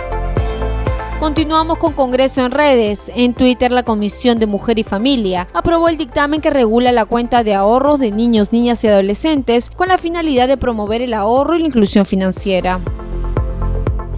Continuamos 1.18 1.78
con 1.78 1.94
Congreso 1.94 2.44
en 2.46 2.52
redes. 2.52 3.10
En 3.12 3.34
Twitter, 3.34 3.72
la 3.72 3.82
Comisión 3.82 4.38
de 4.38 4.46
Mujer 4.46 4.78
y 4.78 4.84
Familia 4.84 5.48
aprobó 5.52 5.88
el 5.88 5.98
dictamen 5.98 6.40
que 6.40 6.48
regula 6.48 6.92
la 6.92 7.06
cuenta 7.06 7.42
de 7.42 7.56
ahorros 7.56 7.98
de 7.98 8.12
niños, 8.12 8.52
niñas 8.52 8.84
y 8.84 8.88
adolescentes 8.88 9.68
con 9.68 9.88
la 9.88 9.98
finalidad 9.98 10.46
de 10.46 10.56
promover 10.56 11.02
el 11.02 11.14
ahorro 11.14 11.56
y 11.56 11.58
la 11.58 11.66
inclusión 11.66 12.06
financiera. 12.06 12.80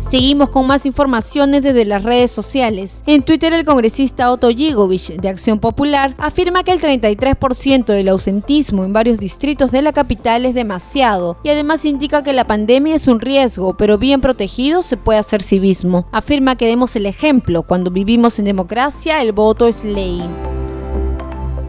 Seguimos 0.00 0.50
con 0.50 0.66
más 0.66 0.86
informaciones 0.86 1.62
desde 1.62 1.84
las 1.84 2.02
redes 2.02 2.30
sociales. 2.30 3.02
En 3.06 3.22
Twitter, 3.22 3.52
el 3.52 3.64
congresista 3.64 4.32
Otto 4.32 4.50
Yigovich, 4.50 5.12
de 5.20 5.28
Acción 5.28 5.60
Popular, 5.60 6.14
afirma 6.18 6.64
que 6.64 6.72
el 6.72 6.80
33% 6.80 7.84
del 7.84 8.08
ausentismo 8.08 8.84
en 8.84 8.92
varios 8.92 9.18
distritos 9.18 9.70
de 9.70 9.82
la 9.82 9.92
capital 9.92 10.46
es 10.46 10.54
demasiado 10.54 11.36
y 11.44 11.50
además 11.50 11.84
indica 11.84 12.22
que 12.22 12.32
la 12.32 12.46
pandemia 12.46 12.96
es 12.96 13.06
un 13.06 13.20
riesgo, 13.20 13.76
pero 13.76 13.98
bien 13.98 14.20
protegido 14.20 14.82
se 14.82 14.96
puede 14.96 15.18
hacer 15.18 15.42
civismo. 15.42 16.06
Afirma 16.12 16.56
que 16.56 16.66
demos 16.66 16.96
el 16.96 17.06
ejemplo, 17.06 17.62
cuando 17.62 17.90
vivimos 17.90 18.38
en 18.38 18.46
democracia 18.46 19.20
el 19.22 19.32
voto 19.32 19.68
es 19.68 19.84
ley. 19.84 20.22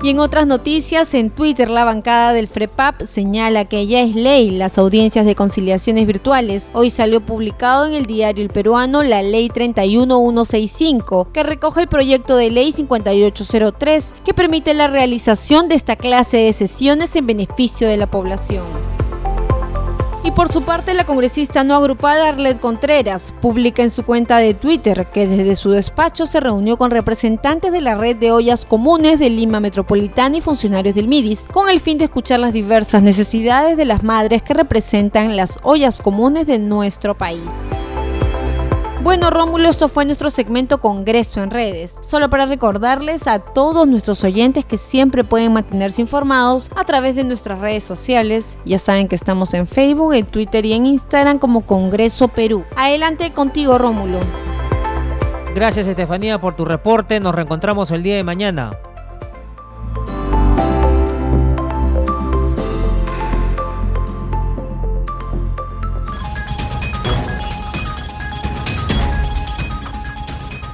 Y 0.04 0.10
en 0.10 0.18
otras 0.18 0.48
noticias, 0.48 1.14
en 1.14 1.30
Twitter 1.30 1.70
la 1.70 1.86
bancada 1.86 2.34
del 2.34 2.48
FREPAP 2.48 3.04
señala 3.06 3.66
que 3.66 3.86
ya 3.86 4.02
es 4.02 4.16
ley 4.16 4.50
las 4.50 4.80
audiencias 4.80 5.28
de 5.28 5.36
conciliaciones 5.36 6.08
virtuales. 6.08 6.72
Hoy 6.74 6.90
salió 6.90 7.24
publicado 7.24 7.86
en 7.86 7.94
el 7.94 8.08
diario 8.08 8.44
El 8.44 8.50
Peruano 8.50 9.04
la 9.04 9.22
Ley 9.22 9.50
31165, 9.50 11.28
que 11.32 11.44
recoge 11.44 11.82
el 11.82 11.88
proyecto 11.88 12.36
de 12.36 12.50
Ley 12.50 12.72
5803, 12.72 14.16
que 14.26 14.34
permite 14.34 14.74
la 14.74 14.88
realización 14.88 15.70
de 15.70 15.76
esta 15.76 15.96
clase 15.96 16.38
de 16.38 16.54
sesiones 16.54 17.16
en 17.16 17.28
beneficio 17.28 17.88
de 17.88 17.98
la 17.98 18.10
población. 18.10 18.64
Y 20.24 20.30
por 20.30 20.54
su 20.54 20.62
parte, 20.62 20.94
la 20.94 21.04
congresista 21.04 21.64
no 21.64 21.76
agrupada 21.76 22.30
Arlet 22.30 22.60
Contreras 22.60 23.34
publica 23.42 23.82
en 23.82 23.90
su 23.90 24.04
cuenta 24.04 24.38
de 24.38 24.54
Twitter 24.54 25.08
que 25.12 25.26
desde 25.26 25.56
su 25.56 25.72
despacho 25.72 26.28
se 26.28 26.40
reunió 26.40 26.78
con 26.78 26.92
representantes 26.92 27.72
de 27.72 27.82
la 27.82 27.96
red 27.96 28.16
de 28.18 28.32
ollas 28.32 28.68
comunes 28.68 29.20
de 29.20 29.32
Lima 29.32 29.60
Metropolitana 29.60 30.38
y 30.38 30.42
funcionarios 30.42 30.94
del 30.94 31.08
MIDIS, 31.08 31.48
con 31.52 31.70
el 31.70 31.80
fin 31.80 31.98
de 31.98 32.04
escuchar 32.04 32.40
las 32.40 32.54
diversas 32.54 33.02
necesidades 33.02 33.78
de 33.78 33.86
las 33.86 34.04
madres 34.04 34.44
que 34.44 34.54
representan 34.54 35.36
las 35.36 35.58
ollas 35.64 36.00
comunes 36.00 36.46
de 36.46 36.60
nuestro 36.60 37.18
país. 37.18 37.42
Bueno, 39.04 39.32
Rómulo, 39.32 39.68
esto 39.68 39.88
fue 39.88 40.06
nuestro 40.06 40.30
segmento 40.30 40.80
Congreso 40.80 41.42
en 41.42 41.50
redes. 41.50 41.96
Solo 42.02 42.30
para 42.30 42.46
recordarles 42.46 43.26
a 43.26 43.40
todos 43.40 43.88
nuestros 43.88 44.24
oyentes 44.24 44.64
que 44.64 44.78
siempre 44.78 45.24
pueden 45.24 45.54
mantenerse 45.54 46.02
informados 46.02 46.70
a 46.76 46.86
través 46.86 47.16
de 47.16 47.24
nuestras 47.24 47.60
redes 47.60 47.84
sociales. 47.84 48.60
Ya 48.64 48.78
saben 48.78 49.08
que 49.08 49.16
estamos 49.16 49.56
en 49.56 49.66
Facebook, 49.66 50.14
en 50.14 50.28
Twitter 50.28 50.68
y 50.68 50.74
en 50.74 50.86
Instagram 50.86 51.40
como 51.40 51.62
Congreso 51.62 52.28
Perú. 52.28 52.64
Adelante 52.76 53.34
contigo, 53.34 53.80
Rómulo. 53.80 54.20
Gracias, 55.56 55.88
Estefanía, 55.88 56.40
por 56.40 56.56
tu 56.56 56.64
reporte. 56.64 57.20
Nos 57.20 57.34
reencontramos 57.34 57.90
el 57.90 58.04
día 58.04 58.18
de 58.18 58.24
mañana. 58.24 58.78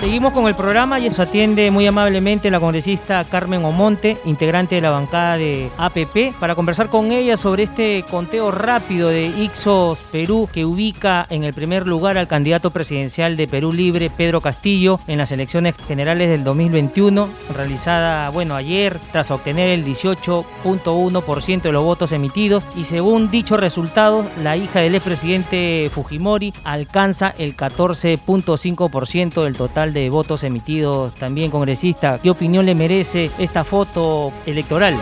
Seguimos 0.07 0.31
con 0.31 0.47
el 0.47 0.55
programa 0.55 1.01
y 1.01 1.09
nos 1.09 1.19
atiende 1.19 1.69
muy 1.69 1.85
amablemente 1.85 2.49
la 2.49 2.61
congresista 2.61 3.25
Carmen 3.25 3.65
Omonte, 3.65 4.17
integrante 4.23 4.75
de 4.75 4.81
la 4.81 4.91
bancada 4.91 5.37
de 5.37 5.69
APP, 5.77 6.33
para 6.39 6.55
conversar 6.55 6.87
con 6.87 7.11
ella 7.11 7.35
sobre 7.35 7.63
este 7.63 8.05
conteo 8.09 8.49
rápido 8.49 9.09
de 9.09 9.25
Ixos 9.25 9.99
Perú 10.09 10.47
que 10.49 10.63
ubica 10.63 11.27
en 11.29 11.43
el 11.43 11.53
primer 11.53 11.85
lugar 11.85 12.17
al 12.17 12.29
candidato 12.29 12.71
presidencial 12.71 13.35
de 13.35 13.49
Perú 13.49 13.73
Libre, 13.73 14.09
Pedro 14.09 14.39
Castillo, 14.39 15.01
en 15.07 15.17
las 15.17 15.33
elecciones 15.33 15.75
generales 15.85 16.29
del 16.29 16.45
2021, 16.45 17.27
realizada, 17.53 18.29
bueno, 18.29 18.55
ayer, 18.55 18.97
tras 19.11 19.29
obtener 19.29 19.69
el 19.71 19.83
18.1% 19.83 21.61
de 21.63 21.71
los 21.73 21.83
votos 21.83 22.13
emitidos. 22.13 22.63
Y 22.77 22.85
según 22.85 23.29
dichos 23.29 23.59
resultados, 23.59 24.25
la 24.41 24.55
hija 24.55 24.79
del 24.79 24.95
expresidente 24.95 25.91
Fujimori 25.93 26.53
alcanza 26.63 27.33
el 27.37 27.57
14.5% 27.57 29.43
del 29.43 29.57
total 29.57 29.91
de 29.93 29.96
votos 30.09 30.43
emitidos 30.43 31.13
también 31.15 31.51
congresista. 31.51 32.19
¿Qué 32.21 32.29
opinión 32.29 32.65
le 32.65 32.75
merece 32.75 33.31
esta 33.39 33.63
foto 33.63 34.31
electoral? 34.45 34.95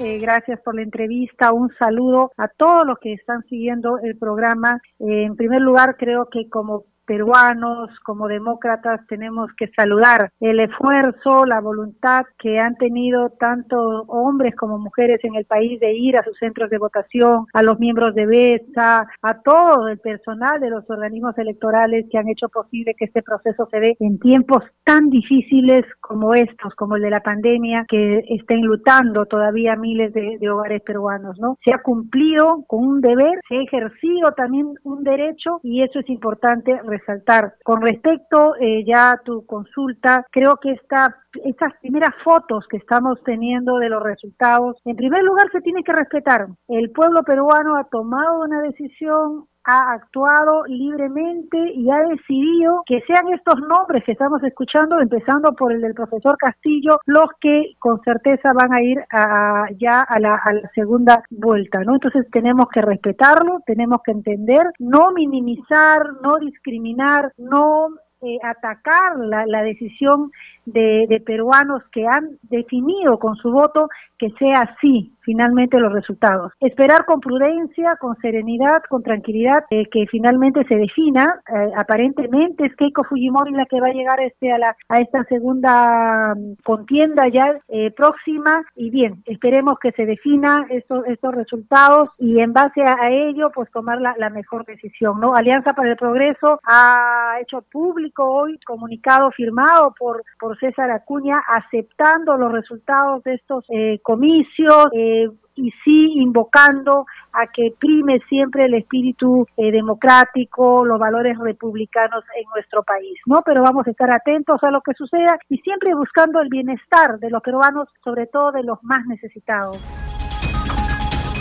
Eh, 0.00 0.18
gracias 0.20 0.60
por 0.60 0.74
la 0.74 0.82
entrevista. 0.82 1.52
Un 1.52 1.70
saludo 1.78 2.30
a 2.36 2.48
todos 2.48 2.86
los 2.86 2.98
que 2.98 3.14
están 3.14 3.42
siguiendo 3.48 3.98
el 3.98 4.16
programa. 4.16 4.80
Eh, 4.98 5.24
en 5.24 5.34
primer 5.34 5.62
lugar, 5.62 5.96
creo 5.96 6.28
que 6.30 6.48
como 6.48 6.84
peruanos, 7.06 7.90
como 8.00 8.28
demócratas, 8.28 9.06
tenemos 9.08 9.50
que 9.56 9.68
saludar 9.76 10.30
el 10.40 10.60
esfuerzo, 10.60 11.46
la 11.46 11.60
voluntad 11.60 12.24
que 12.38 12.58
han 12.58 12.76
tenido 12.76 13.30
tanto 13.38 14.02
hombres 14.08 14.54
como 14.56 14.78
mujeres 14.78 15.20
en 15.24 15.34
el 15.34 15.44
país 15.44 15.80
de 15.80 15.92
ir 15.94 16.16
a 16.16 16.24
sus 16.24 16.36
centros 16.38 16.70
de 16.70 16.78
votación, 16.78 17.46
a 17.52 17.62
los 17.62 17.78
miembros 17.78 18.14
de 18.14 18.26
BESA, 18.26 19.06
a 19.22 19.40
todo 19.42 19.88
el 19.88 19.98
personal 19.98 20.60
de 20.60 20.70
los 20.70 20.88
organismos 20.88 21.36
electorales 21.38 22.06
que 22.10 22.18
han 22.18 22.28
hecho 22.28 22.48
posible 22.48 22.94
que 22.96 23.06
este 23.06 23.22
proceso 23.22 23.68
se 23.70 23.80
dé 23.80 23.96
en 24.00 24.18
tiempos 24.18 24.62
tan 24.84 25.10
difíciles 25.10 25.84
como 26.00 26.34
estos, 26.34 26.74
como 26.74 26.96
el 26.96 27.02
de 27.02 27.10
la 27.10 27.20
pandemia, 27.20 27.84
que 27.88 28.22
estén 28.28 28.62
lutando 28.62 29.26
todavía 29.26 29.76
miles 29.76 30.12
de, 30.12 30.38
de 30.38 30.50
hogares 30.50 30.82
peruanos, 30.82 31.38
¿no? 31.38 31.58
Se 31.64 31.72
ha 31.72 31.78
cumplido 31.82 32.64
con 32.66 32.86
un 32.86 33.00
deber, 33.00 33.40
se 33.48 33.56
ha 33.56 33.62
ejercido 33.62 34.32
también 34.32 34.74
un 34.82 35.02
derecho 35.02 35.60
y 35.62 35.82
eso 35.82 36.00
es 36.00 36.08
importante 36.08 36.78
resaltar. 36.98 37.54
Con 37.64 37.82
respecto 37.82 38.54
eh, 38.60 38.84
ya 38.86 39.12
a 39.12 39.18
tu 39.18 39.44
consulta, 39.46 40.26
creo 40.30 40.56
que 40.56 40.72
esta, 40.72 41.16
estas 41.44 41.72
primeras 41.80 42.14
fotos 42.22 42.66
que 42.68 42.76
estamos 42.76 43.22
teniendo 43.24 43.78
de 43.78 43.88
los 43.88 44.02
resultados, 44.02 44.76
en 44.84 44.96
primer 44.96 45.22
lugar 45.22 45.46
se 45.52 45.60
tiene 45.60 45.82
que 45.82 45.92
respetar. 45.92 46.46
El 46.68 46.90
pueblo 46.90 47.22
peruano 47.22 47.76
ha 47.76 47.84
tomado 47.84 48.40
una 48.40 48.60
decisión, 48.62 49.46
ha 49.64 49.92
actuado 49.92 50.64
libremente 50.66 51.58
y 51.74 51.90
ha 51.90 52.00
decidido 52.08 52.82
que 52.86 53.00
sean 53.06 53.32
estos 53.32 53.60
nombres 53.60 54.04
que 54.04 54.12
estamos 54.12 54.42
escuchando, 54.42 55.00
empezando 55.00 55.54
por 55.54 55.72
el 55.72 55.80
del 55.80 55.94
profesor 55.94 56.36
Castillo, 56.36 57.00
los 57.06 57.28
que 57.40 57.74
con 57.78 58.00
certeza 58.02 58.52
van 58.52 58.72
a 58.72 58.82
ir 58.82 58.98
a, 59.10 59.66
ya 59.78 60.00
a 60.00 60.18
la, 60.20 60.36
a 60.36 60.52
la 60.52 60.70
segunda 60.74 61.22
vuelta, 61.30 61.80
¿no? 61.84 61.94
Entonces 61.94 62.26
tenemos 62.30 62.66
que 62.72 62.82
respetarlo, 62.82 63.60
tenemos 63.66 64.00
que 64.04 64.12
entender, 64.12 64.66
no 64.78 65.12
minimizar, 65.12 66.02
no 66.22 66.36
discriminar, 66.38 67.32
no 67.38 67.88
eh, 68.24 68.38
atacar 68.42 69.18
la, 69.18 69.46
la 69.46 69.62
decisión 69.62 70.30
de, 70.66 71.06
de, 71.08 71.20
peruanos 71.20 71.82
que 71.92 72.06
han 72.06 72.38
definido 72.42 73.18
con 73.18 73.36
su 73.36 73.50
voto 73.50 73.88
que 74.18 74.30
sea 74.38 74.62
así 74.62 75.12
finalmente 75.20 75.78
los 75.78 75.92
resultados. 75.92 76.52
Esperar 76.60 77.04
con 77.06 77.20
prudencia, 77.20 77.96
con 77.98 78.16
serenidad, 78.16 78.82
con 78.88 79.02
tranquilidad, 79.02 79.64
eh, 79.70 79.86
que 79.90 80.06
finalmente 80.06 80.64
se 80.64 80.76
defina. 80.76 81.40
Eh, 81.48 81.72
aparentemente 81.76 82.66
es 82.66 82.76
Keiko 82.76 83.04
Fujimori 83.04 83.52
la 83.52 83.66
que 83.66 83.80
va 83.80 83.88
a 83.88 83.92
llegar 83.92 84.20
este 84.20 84.52
a, 84.52 84.58
la, 84.58 84.76
a 84.88 85.00
esta 85.00 85.24
segunda 85.24 86.34
mm, 86.34 86.62
contienda 86.62 87.28
ya 87.28 87.58
próxima 87.96 88.62
y 88.76 88.90
bien, 88.90 89.22
esperemos 89.26 89.78
que 89.78 89.92
se 89.92 90.06
defina 90.06 90.66
estos, 90.70 91.06
estos 91.06 91.34
resultados 91.34 92.10
y 92.18 92.40
en 92.40 92.52
base 92.52 92.82
a, 92.82 92.96
a 93.00 93.10
ello 93.10 93.50
pues 93.54 93.70
tomar 93.70 94.00
la, 94.00 94.14
la, 94.18 94.30
mejor 94.30 94.64
decisión. 94.64 95.20
¿no? 95.20 95.34
Alianza 95.34 95.74
para 95.74 95.90
el 95.90 95.96
Progreso 95.96 96.60
ha 96.64 97.38
hecho 97.40 97.62
público 97.62 98.13
hoy 98.22 98.58
comunicado 98.66 99.30
firmado 99.32 99.94
por, 99.98 100.22
por 100.38 100.58
César 100.58 100.90
Acuña 100.90 101.42
aceptando 101.48 102.36
los 102.36 102.52
resultados 102.52 103.22
de 103.24 103.34
estos 103.34 103.64
eh, 103.68 103.98
comicios 104.02 104.88
eh, 104.92 105.28
y 105.56 105.70
sí 105.84 106.12
invocando 106.16 107.06
a 107.32 107.46
que 107.46 107.74
prime 107.78 108.20
siempre 108.28 108.66
el 108.66 108.74
espíritu 108.74 109.46
eh, 109.56 109.70
democrático, 109.70 110.84
los 110.84 110.98
valores 110.98 111.38
republicanos 111.38 112.24
en 112.36 112.44
nuestro 112.54 112.82
país, 112.82 113.18
¿no? 113.26 113.42
Pero 113.44 113.62
vamos 113.62 113.86
a 113.86 113.90
estar 113.90 114.10
atentos 114.10 114.62
a 114.62 114.70
lo 114.70 114.80
que 114.80 114.94
suceda 114.94 115.38
y 115.48 115.58
siempre 115.58 115.94
buscando 115.94 116.40
el 116.40 116.48
bienestar 116.48 117.18
de 117.18 117.30
los 117.30 117.42
peruanos, 117.42 117.88
sobre 118.02 118.26
todo 118.26 118.52
de 118.52 118.62
los 118.62 118.82
más 118.82 119.06
necesitados. 119.06 120.03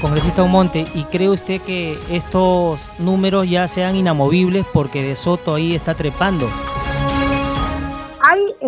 Congresista 0.03 0.43
Monte, 0.43 0.85
¿y 0.93 1.05
cree 1.05 1.29
usted 1.29 1.61
que 1.61 1.97
estos 2.09 2.77
números 2.99 3.49
ya 3.49 3.69
sean 3.69 3.95
inamovibles 3.95 4.65
porque 4.73 5.01
De 5.01 5.15
Soto 5.15 5.55
ahí 5.55 5.75
está 5.75 5.95
trepando? 5.95 6.49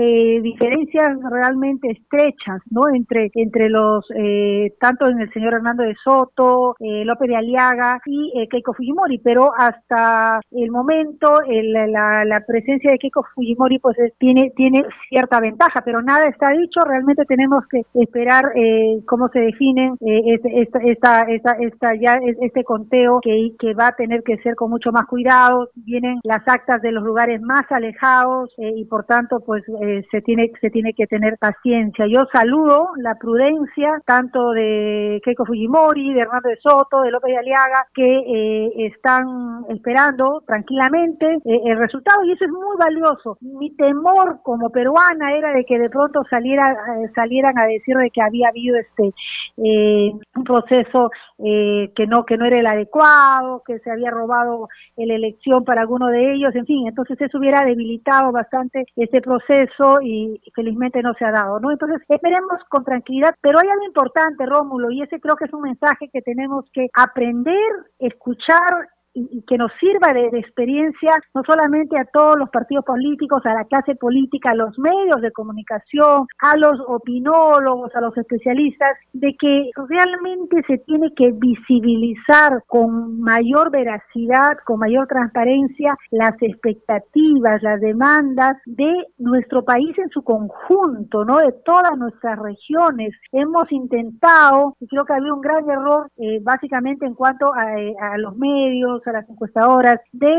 Eh, 0.06 0.41
diferencias 0.41 1.18
realmente 1.32 1.89
estrechas, 1.91 2.62
¿no? 2.70 2.88
Entre 2.94 3.32
entre 3.34 3.70
los 3.70 4.06
eh, 4.15 4.74
tanto 4.80 5.08
en 5.08 5.20
el 5.20 5.32
señor 5.34 5.56
Hernando 5.56 5.84
de 5.84 5.96
Soto, 6.04 6.76
eh, 6.80 7.04
López 7.06 7.30
de 7.30 7.36
Aliaga 7.36 8.00
y 8.06 8.32
eh, 8.36 8.48
Keiko 8.50 8.74
Fujimori, 8.74 9.18
pero 9.20 9.52
hasta 9.58 10.39
el 10.52 10.70
momento 10.72 11.41
el, 11.48 11.74
la, 11.74 12.26
la, 12.26 12.39
presencia 12.46 12.91
de 12.91 13.00
Keiko 13.00 13.26
Fujimori 13.34 13.80
pues 13.80 13.98
tiene 14.20 14.52
tiene 14.56 14.84
cierta 15.10 15.39
ventaja, 15.39 15.82
pero 15.84 16.02
nada 16.02 16.28
está 16.28 16.50
dicho. 16.52 16.82
Realmente 16.82 17.26
tenemos 17.26 17.63
que 17.68 17.82
esperar 17.96 18.52
eh, 18.56 19.02
cómo 19.08 19.30
se 19.30 19.39
definen 19.39 19.96
este, 20.02 20.62
esta, 20.62 20.80
esta, 20.80 21.22
esta, 21.24 21.52
esta 21.54 21.96
ya 21.96 22.20
este 22.41 22.63
conteo 22.63 23.20
que 23.22 23.74
va 23.74 23.88
a 23.88 23.96
tener 23.96 24.22
que 24.24 24.38
ser 24.38 24.56
con 24.56 24.70
mucho 24.70 24.91
más 24.91 25.06
cuidado. 25.08 25.70
Vienen 25.76 26.20
las 26.24 26.48
actas 26.48 26.82
de 26.82 26.91
los 26.91 27.04
lugares 27.04 27.41
más 27.41 27.65
alejados 27.72 28.54
y 28.58 28.86
por 28.86 29.06
tanto 29.06 29.39
pues 29.46 29.63
eh, 29.82 29.95
se 30.12 30.22
tiene 30.22 30.52
se 30.62 30.70
tiene 30.70 30.94
que 30.94 31.08
tener 31.08 31.38
paciencia. 31.38 32.06
Yo 32.08 32.26
saludo 32.32 32.90
la 32.98 33.16
prudencia 33.16 34.02
tanto 34.06 34.52
de 34.52 35.22
Keiko 35.24 35.46
Fujimori, 35.46 36.14
de 36.14 36.22
Hernando 36.22 36.50
de 36.50 36.58
Soto, 36.58 37.02
de 37.02 37.12
López 37.12 37.32
de 37.32 37.38
Aliaga, 37.38 37.88
que 37.94 38.06
eh, 38.06 38.88
están 38.88 39.66
esperando 39.70 40.44
tranquilamente 40.46 41.26
eh, 41.46 41.62
el 41.66 41.78
resultado 41.78 42.24
y 42.24 42.32
eso 42.34 42.46
es 42.46 42.52
muy 42.52 42.78
valioso. 42.78 43.38
Mi 43.42 43.76
temor 43.76 44.40
como 44.44 44.70
peruana 44.70 45.34
era 45.34 45.54
de 45.54 45.66
que 45.66 45.80
de 45.80 45.90
pronto 45.90 46.24
saliera 46.30 46.72
eh, 46.72 47.12
salieran 47.16 47.58
a 47.58 47.66
decir 47.66 47.96
de 47.98 48.10
que 48.10 48.22
había 48.22 48.50
habido 48.50 48.78
este 48.78 49.14
un 49.58 50.44
proceso 50.44 51.10
que 51.38 52.08
no 52.08 52.26
que 52.26 52.38
no 52.38 52.46
era 52.46 52.60
el 52.60 52.68
adecuado, 52.68 53.64
que 53.66 53.80
se 53.80 53.90
había 53.90 54.12
robado 54.12 54.68
la 54.98 55.14
elección 55.14 55.64
para 55.64 55.82
alguno 55.82 56.08
de 56.08 56.34
ellos, 56.34 56.54
en 56.56 56.66
fin, 56.66 56.88
entonces 56.88 57.20
eso 57.22 57.38
hubiera 57.38 57.64
debilitado 57.64 58.32
bastante 58.32 58.86
este 58.96 59.22
proceso 59.22 59.85
y 60.02 60.41
felizmente 60.54 61.02
no 61.02 61.13
se 61.13 61.26
ha 61.26 61.32
dado, 61.32 61.60
¿no? 61.60 61.71
Entonces, 61.71 62.02
esperemos 62.08 62.60
con 62.69 62.84
tranquilidad, 62.84 63.36
pero 63.41 63.60
hay 63.60 63.67
algo 63.67 63.86
importante, 63.86 64.45
Rómulo, 64.45 64.91
y 64.91 65.02
ese 65.02 65.19
creo 65.19 65.36
que 65.36 65.45
es 65.45 65.54
un 65.54 65.62
mensaje 65.62 66.10
que 66.12 66.21
tenemos 66.21 66.65
que 66.74 66.88
aprender, 66.93 67.71
escuchar 68.00 68.89
y, 69.15 69.43
que 69.47 69.58
nos 69.58 69.71
sirva 69.80 70.13
de, 70.13 70.28
experiencia 70.38 71.15
no 71.34 71.41
solamente 71.45 71.97
a 71.97 72.06
todos 72.06 72.38
los 72.38 72.49
partidos 72.49 72.86
políticos, 72.86 73.41
a 73.45 73.54
la 73.54 73.65
clase 73.65 73.95
política, 73.95 74.51
a 74.51 74.56
los 74.56 74.78
medios 74.78 75.21
de 75.21 75.32
comunicación, 75.32 76.28
a 76.39 76.58
los 76.58 76.80
opinólogos, 76.88 77.95
a 77.95 78.01
los 78.01 78.15
especialistas, 78.17 78.97
de 79.13 79.36
que 79.39 79.69
realmente 79.88 80.62
se 80.67 80.78
tiene 80.80 81.13
que 81.15 81.32
visibilizar 81.32 82.63
con 82.67 83.19
mayor 83.21 83.71
veracidad, 83.71 84.58
con 84.65 84.80
mayor 84.80 85.08
transparencia 85.08 85.95
las 86.12 86.36
expectativas, 86.41 87.63
las 87.63 87.80
demandas 87.80 88.58
de 88.65 88.91
nuestro 89.17 89.63
país 89.63 89.97
en 89.97 90.10
su 90.10 90.23
conjunto, 90.23 91.23
¿no? 91.23 91.39
De 91.39 91.54
todas 91.63 91.97
nuestras 91.97 92.38
regiones. 92.39 93.13
Hemos 93.32 93.71
intentado, 93.71 94.75
y 94.80 94.88
creo 94.88 95.06
que 95.06 95.13
había 95.13 95.34
un 95.34 95.41
gran 95.41 95.69
error, 95.69 96.10
eh, 96.17 96.39
básicamente 96.41 97.06
en 97.06 97.13
cuanto 97.13 97.54
a, 97.54 98.13
a 98.13 98.17
los 98.17 98.36
medios, 98.36 99.01
a 99.08 99.13
las 99.13 99.30
encuestadoras, 99.30 100.00
de, 100.12 100.36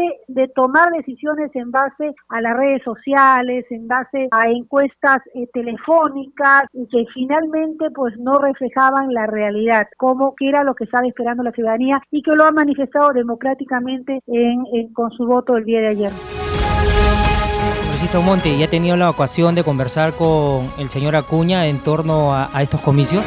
tomar 0.54 0.90
decisiones 0.92 1.50
en 1.54 1.70
base 1.70 2.14
a 2.28 2.40
las 2.40 2.56
redes 2.56 2.82
sociales, 2.82 3.64
en 3.70 3.86
base 3.86 4.28
a 4.30 4.48
encuestas 4.48 5.18
eh, 5.34 5.48
telefónicas 5.52 6.64
que 6.72 7.04
finalmente 7.12 7.90
pues 7.94 8.14
no 8.18 8.38
reflejaban 8.38 9.12
la 9.12 9.26
realidad, 9.26 9.86
como 9.96 10.34
que 10.34 10.48
era 10.48 10.64
lo 10.64 10.74
que 10.74 10.84
estaba 10.84 11.06
esperando 11.06 11.42
la 11.42 11.52
ciudadanía 11.52 12.00
y 12.10 12.22
que 12.22 12.32
lo 12.32 12.44
ha 12.44 12.52
manifestado 12.52 13.12
democráticamente 13.12 14.20
en, 14.26 14.92
con 14.92 15.10
su 15.12 15.26
voto 15.26 15.56
el 15.56 15.64
día 15.64 15.80
de 15.80 15.88
ayer. 15.88 16.10
Luisito 17.88 18.22
Monte, 18.22 18.56
¿ya 18.58 18.66
ha 18.66 18.70
tenido 18.70 18.96
la 18.96 19.10
ocasión 19.10 19.54
de 19.54 19.64
conversar 19.64 20.12
con 20.12 20.68
el 20.78 20.88
señor 20.88 21.16
Acuña 21.16 21.66
en 21.66 21.82
torno 21.82 22.34
a 22.34 22.62
estos 22.62 22.80
comicios? 22.80 23.24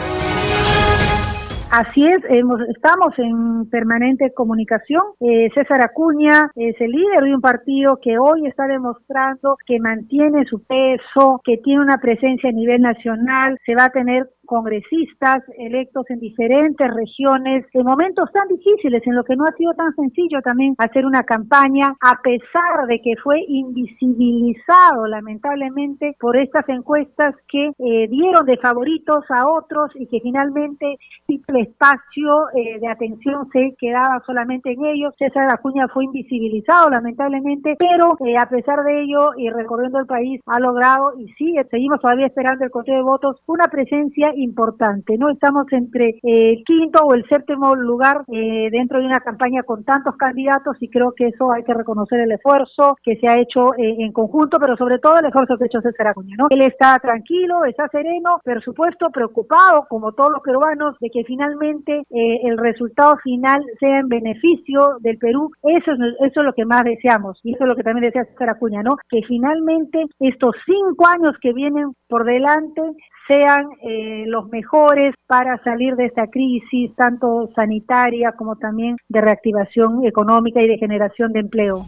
Así 1.71 2.03
es, 2.03 2.19
hemos, 2.29 2.59
estamos 2.61 3.13
en 3.19 3.69
permanente 3.69 4.33
comunicación. 4.33 5.03
Eh, 5.19 5.49
César 5.53 5.81
Acuña 5.81 6.49
es 6.55 6.75
el 6.81 6.89
líder 6.89 7.23
de 7.25 7.35
un 7.35 7.41
partido 7.41 7.99
que 8.01 8.17
hoy 8.17 8.47
está 8.47 8.65
demostrando 8.65 9.55
que 9.67 9.79
mantiene 9.79 10.45
su 10.45 10.63
peso, 10.63 11.39
que 11.43 11.57
tiene 11.57 11.81
una 11.81 11.99
presencia 11.99 12.49
a 12.49 12.53
nivel 12.53 12.81
nacional, 12.81 13.59
se 13.67 13.75
va 13.75 13.85
a 13.85 13.91
tener 13.91 14.27
congresistas 14.49 15.43
electos 15.59 16.09
en 16.09 16.19
diferentes 16.19 16.89
regiones, 16.91 17.65
en 17.71 17.85
momentos 17.85 18.31
tan 18.33 18.47
difíciles, 18.47 19.05
en 19.05 19.15
lo 19.15 19.23
que 19.23 19.35
no 19.35 19.45
ha 19.45 19.51
sido 19.51 19.73
tan 19.75 19.93
sencillo 19.93 20.41
también 20.41 20.73
hacer 20.79 21.05
una 21.05 21.21
campaña, 21.21 21.93
a 22.01 22.19
pesar 22.23 22.87
de 22.87 22.99
que 22.99 23.13
fue 23.23 23.45
invisibilizado 23.47 25.05
lamentablemente 25.05 26.15
por 26.19 26.35
estas 26.35 26.67
encuestas 26.67 27.35
que 27.47 27.67
eh, 27.77 28.07
dieron 28.09 28.47
de 28.47 28.57
favoritos 28.57 29.23
a 29.29 29.47
otros 29.47 29.91
y 29.93 30.07
que 30.07 30.19
finalmente 30.19 30.97
el 31.27 31.57
espacio 31.57 32.49
eh, 32.55 32.79
de 32.79 32.87
atención 32.87 33.47
se 33.53 33.75
quedaba 33.77 34.19
solamente 34.25 34.71
en 34.71 34.83
ellos. 34.83 35.13
César 35.19 35.47
Acuña 35.53 35.87
fue 35.89 36.05
invisibilizado 36.05 36.89
lamentablemente, 36.89 37.75
pero 37.77 38.17
eh, 38.25 38.35
a 38.35 38.49
pesar 38.49 38.83
de 38.83 39.03
ello 39.03 39.31
y 39.37 39.51
recorriendo 39.51 39.99
el 39.99 40.07
país 40.07 40.41
ha 40.47 40.59
logrado 40.59 41.13
y 41.19 41.27
sigue, 41.33 41.63
seguimos 41.69 42.01
todavía 42.01 42.25
esperando 42.25 42.65
el 42.65 42.71
conteo 42.71 42.95
de 42.95 43.03
votos, 43.03 43.37
una 43.45 43.67
presencia 43.67 44.33
importante, 44.43 45.17
¿no? 45.17 45.29
Estamos 45.29 45.65
entre 45.71 46.19
eh, 46.23 46.51
el 46.51 46.63
quinto 46.63 47.03
o 47.03 47.13
el 47.13 47.25
séptimo 47.27 47.75
lugar 47.75 48.23
eh, 48.31 48.69
dentro 48.71 48.99
de 48.99 49.05
una 49.05 49.19
campaña 49.19 49.63
con 49.63 49.83
tantos 49.83 50.15
candidatos 50.17 50.77
y 50.79 50.89
creo 50.89 51.13
que 51.15 51.27
eso 51.27 51.51
hay 51.51 51.63
que 51.63 51.73
reconocer 51.73 52.21
el 52.21 52.31
esfuerzo 52.31 52.97
que 53.03 53.17
se 53.17 53.27
ha 53.27 53.37
hecho 53.37 53.73
eh, 53.75 53.95
en 53.99 54.11
conjunto, 54.11 54.59
pero 54.59 54.75
sobre 54.77 54.99
todo 54.99 55.19
el 55.19 55.25
esfuerzo 55.25 55.57
que 55.57 55.65
ha 55.65 55.67
hecho 55.67 55.81
César 55.81 56.07
Acuña, 56.07 56.35
¿no? 56.37 56.47
Él 56.49 56.61
está 56.61 56.97
tranquilo, 56.99 57.65
está 57.65 57.87
sereno, 57.89 58.39
por 58.43 58.63
supuesto 58.63 59.09
preocupado, 59.09 59.85
como 59.89 60.11
todos 60.13 60.31
los 60.31 60.41
peruanos, 60.41 60.95
de 60.99 61.09
que 61.09 61.23
finalmente 61.23 62.03
el 62.09 62.57
resultado 62.57 63.17
final 63.17 63.63
sea 63.79 63.99
en 63.99 64.07
beneficio 64.07 64.97
del 65.01 65.17
Perú. 65.17 65.51
Eso 65.63 65.91
es, 65.91 65.99
eso 66.21 66.39
es 66.41 66.45
lo 66.45 66.53
que 66.53 66.65
más 66.65 66.83
deseamos 66.83 67.39
y 67.43 67.53
eso 67.53 67.63
es 67.63 67.67
lo 67.67 67.75
que 67.75 67.83
también 67.83 68.05
desea 68.05 68.25
César 68.25 68.49
Acuña, 68.49 68.83
¿no? 68.83 68.97
Que 69.09 69.21
finalmente 69.27 70.05
estos 70.19 70.55
cinco 70.65 71.07
años 71.07 71.35
que 71.41 71.53
vienen 71.53 71.93
por 72.07 72.25
delante 72.25 72.81
sean 73.29 73.69
eh, 73.83 74.23
los 74.25 74.49
mejores 74.49 75.13
para 75.27 75.61
salir 75.63 75.95
de 75.95 76.07
esta 76.07 76.27
crisis, 76.27 76.95
tanto 76.95 77.47
sanitaria 77.55 78.31
como 78.31 78.55
también 78.55 78.97
de 79.07 79.21
reactivación 79.21 80.03
económica 80.03 80.61
y 80.63 80.67
de 80.67 80.79
generación 80.79 81.31
de 81.31 81.41
empleo. 81.41 81.85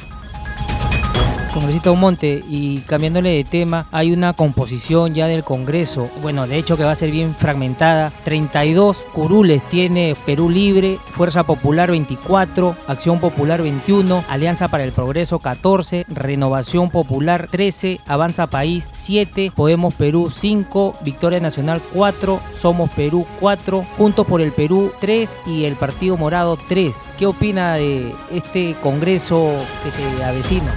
Congresista 1.54 1.92
Monte, 1.92 2.44
y 2.48 2.80
cambiándole 2.80 3.32
de 3.32 3.44
tema, 3.44 3.86
hay 3.92 4.14
una 4.14 4.34
composición 4.34 5.14
ya 5.14 5.28
del 5.28 5.44
Congreso, 5.44 6.10
bueno, 6.22 6.48
de 6.48 6.58
hecho 6.58 6.78
que 6.78 6.86
va 6.86 6.92
a 6.92 6.96
ser 6.96 7.12
bien 7.12 7.36
fragmentada. 7.36 8.12
32 8.24 9.06
curules 9.14 9.62
tiene 9.70 10.16
Perú 10.26 10.50
Libre, 10.50 10.98
Fuerza 11.12 11.44
Popular 11.44 11.92
24, 11.92 12.76
Acción 12.88 13.20
Popular 13.20 13.62
21, 13.62 14.24
Alianza 14.30 14.70
para 14.70 14.84
el 14.84 14.92
Progreso 14.92 15.40
14, 15.40 16.06
Renovación 16.08 16.90
Popular 16.90 17.48
13, 17.52 18.00
Avanza 18.08 18.48
País 18.48 18.90
7, 18.92 19.52
Podemos 19.56 19.94
Perú 19.94 20.30
5, 20.30 20.96
Victoria 21.04 21.40
Nacional 21.40 21.82
4, 21.94 22.40
Somos 22.56 22.90
Perú 22.92 23.26
4, 23.40 23.86
Juntos 23.98 24.26
por 24.26 24.42
el 24.42 24.52
Perú 24.54 24.92
3 25.02 25.30
y 25.48 25.66
el 25.66 25.76
Partido 25.76 26.18
Morado 26.18 26.58
3. 26.68 26.96
¿Qué 27.18 27.26
opina 27.26 27.76
de 27.76 28.14
este 28.32 28.76
Congreso 28.82 29.54
que 29.84 29.92
se 29.92 30.24
avecina? 30.24 30.74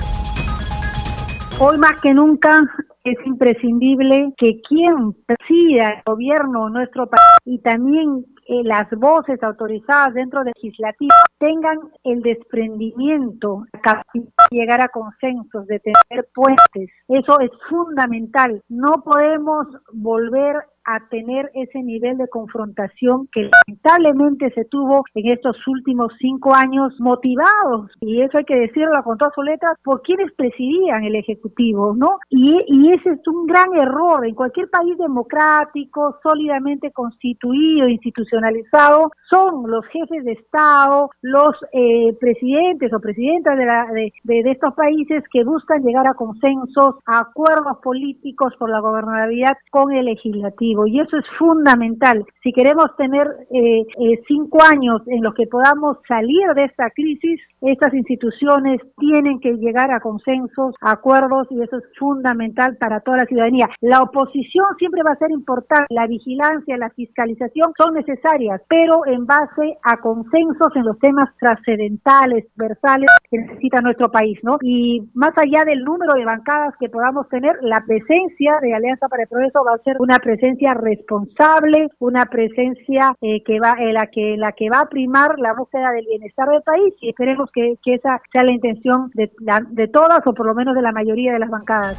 Hoy 1.61 1.79
más 1.79 2.01
que 2.01 2.13
nunca 2.13 2.63
es 3.05 3.17
imprescindible 3.25 4.35
que 4.37 4.61
quien 4.69 5.13
presida 5.25 5.91
el 5.91 6.03
gobierno 6.05 6.65
de 6.65 6.73
nuestro 6.73 7.07
país 7.07 7.23
y 7.45 7.61
también 7.61 8.25
eh, 8.49 8.65
las 8.65 8.91
voces 8.91 9.41
autorizadas 9.41 10.15
dentro 10.15 10.43
del 10.43 10.53
legislativo 10.57 11.15
tengan 11.39 11.79
el 12.03 12.23
desprendimiento, 12.23 13.65
de 14.13 14.25
llegar 14.51 14.81
a 14.81 14.89
consensos, 14.89 15.67
de 15.69 15.79
tener 15.79 16.27
puentes. 16.35 16.91
Eso 17.07 17.39
es 17.39 17.51
fundamental. 17.71 18.61
No 18.69 19.03
podemos 19.05 19.69
volver 19.93 20.57
a 20.85 21.09
tener 21.09 21.51
ese 21.55 21.83
nivel 21.83 22.19
de 22.19 22.29
confrontación 22.29 23.29
que 23.33 23.51
lamentablemente 23.67 24.51
se 24.55 24.65
tuvo 24.67 25.05
en 25.15 25.31
estos 25.31 25.57
últimos 25.67 26.13
cinco 26.19 26.55
años 26.55 26.93
motivados, 26.99 27.91
y 28.01 28.21
eso 28.23 28.39
hay 28.39 28.45
que 28.45 28.57
decirlo 28.57 29.03
con 29.03 29.19
todas 29.19 29.35
sus 29.35 29.45
letras, 29.45 29.77
por 29.83 30.03
quienes 30.03 30.33
presidían 30.33 31.05
el 31.05 31.17
Ejecutivo, 31.17 31.95
¿no? 31.95 32.19
Y, 32.29 32.61
y 32.67 32.93
ese 32.93 33.11
es 33.11 33.29
un 33.29 33.47
gran 33.47 33.75
error. 33.75 34.27
En 34.27 34.35
cualquier 34.35 34.69
país 34.69 34.97
democrático, 34.99 36.19
sólidamente 36.23 36.91
constituido, 36.93 37.89
institucionalizado, 37.89 39.11
son 39.31 39.71
los 39.71 39.85
jefes 39.87 40.25
de 40.25 40.33
Estado, 40.33 41.11
los 41.23 41.55
eh, 41.73 42.17
presidentes 42.21 42.93
o 42.93 43.01
presidentas 43.01 43.57
de, 43.59 44.13
de, 44.23 44.51
estos 44.51 44.75
países 44.75 45.23
que 45.33 45.45
buscan 45.45 45.83
llegar 45.83 46.07
a 46.07 46.15
consensos, 46.15 46.97
a 47.07 47.21
acuerdos 47.21 47.79
políticos 47.83 48.53
por 48.59 48.71
la 48.71 48.81
gobernabilidad 48.81 49.57
con 49.71 49.93
el 49.93 50.07
legislativo 50.07 50.74
y 50.87 51.01
eso 51.01 51.17
es 51.17 51.25
fundamental. 51.39 52.25
Si 52.43 52.53
queremos 52.53 52.95
tener 52.97 53.27
eh, 53.51 53.83
eh, 53.83 54.23
cinco 54.27 54.59
años 54.63 55.03
en 55.07 55.23
los 55.23 55.35
que 55.35 55.47
podamos 55.47 55.99
salir 56.09 56.47
de 56.55 56.65
esta 56.65 56.91
crisis, 56.91 57.41
estas 57.61 57.95
instituciones 57.95 58.81
tienen 58.99 59.41
que 59.41 59.53
llegar 59.53 59.91
a 59.91 60.01
consensos, 60.01 60.75
acuerdos 60.81 61.47
y 61.51 61.63
eso 61.63 61.79
es 61.79 61.85
fundamental 61.99 62.77
para 62.79 63.01
toda 63.01 63.19
la 63.19 63.27
ciudadanía. 63.27 63.69
La 63.81 64.03
oposición 64.03 64.67
siempre 64.79 65.03
va 65.03 65.13
a 65.13 65.19
ser 65.19 65.31
importante, 65.31 65.87
la 65.91 66.07
vigilancia, 66.07 66.77
la 66.77 66.91
fiscalización 66.91 67.73
son 67.79 67.95
necesarias, 67.95 68.61
pero 68.69 69.07
en 69.07 69.27
base 69.27 69.79
a 69.83 69.97
consensos 69.99 70.75
en 70.75 70.85
los 70.85 70.99
temas 70.99 71.31
trascendentales, 71.39 72.47
versales 72.57 73.11
que 73.31 73.39
necesita 73.39 73.81
nuestro 73.81 74.11
país, 74.11 74.39
¿no? 74.43 74.59
Y 74.63 75.09
más 75.15 75.37
allá 75.37 75.65
del 75.65 75.85
número 75.85 76.15
de 76.15 76.25
bancadas 76.25 76.75
que 76.79 76.89
podamos 76.89 77.29
tener, 77.29 77.57
la 77.63 77.83
presencia 77.87 78.59
de 78.61 78.75
Alianza 78.75 79.09
para 79.09 79.23
el 79.23 79.29
Progreso 79.29 79.65
va 79.65 79.75
a 79.75 79.85
ser 79.85 79.97
una 79.99 80.19
presencia 80.19 80.64
responsable, 80.73 81.89
una 81.99 82.25
presencia 82.27 83.15
eh, 83.21 83.43
que 83.43 83.61
va, 83.61 83.77
en 83.79 83.93
la 83.93 84.07
que 84.07 84.37
la 84.39 84.53
que 84.53 84.71
va 84.71 84.81
a 84.81 84.89
primar 84.89 85.39
la 85.39 85.53
búsqueda 85.53 85.91
del 85.93 86.07
bienestar 86.07 86.49
del 86.49 86.63
país 86.63 86.95
y 87.01 87.11
esperemos 87.11 87.51
que, 87.53 87.77
esa 87.85 88.23
sea 88.33 88.45
la 88.45 88.53
intención 88.53 89.11
de, 89.15 89.31
de 89.71 89.89
todas 89.89 90.27
o 90.27 90.33
por 90.33 90.47
lo 90.47 90.55
menos 90.55 90.75
de 90.75 90.83
la 90.83 90.93
mayoría 90.93 91.35
de 91.35 91.39
las 91.41 91.51
bancadas 91.51 91.99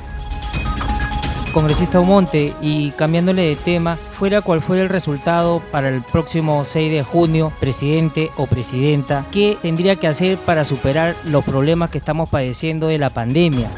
congresista 1.55 2.01
Umonte, 2.01 2.53
y 2.59 2.91
cambiándole 2.91 3.43
de 3.43 3.55
tema, 3.55 3.95
fuera 3.95 4.41
cual 4.41 4.59
fuera 4.59 4.83
el 4.83 4.89
resultado 4.89 5.61
para 5.71 5.87
el 5.87 6.01
próximo 6.01 6.65
6 6.65 6.91
de 6.91 7.01
junio, 7.01 7.53
presidente 7.61 8.29
o 8.35 8.45
presidenta, 8.45 9.25
¿qué 9.31 9.57
tendría 9.61 9.95
que 9.95 10.07
hacer 10.07 10.37
para 10.37 10.65
superar 10.65 11.15
los 11.23 11.45
problemas 11.45 11.91
que 11.91 11.97
estamos 11.97 12.29
padeciendo 12.29 12.87
de 12.87 12.97
la 12.97 13.09
pandemia? 13.11 13.71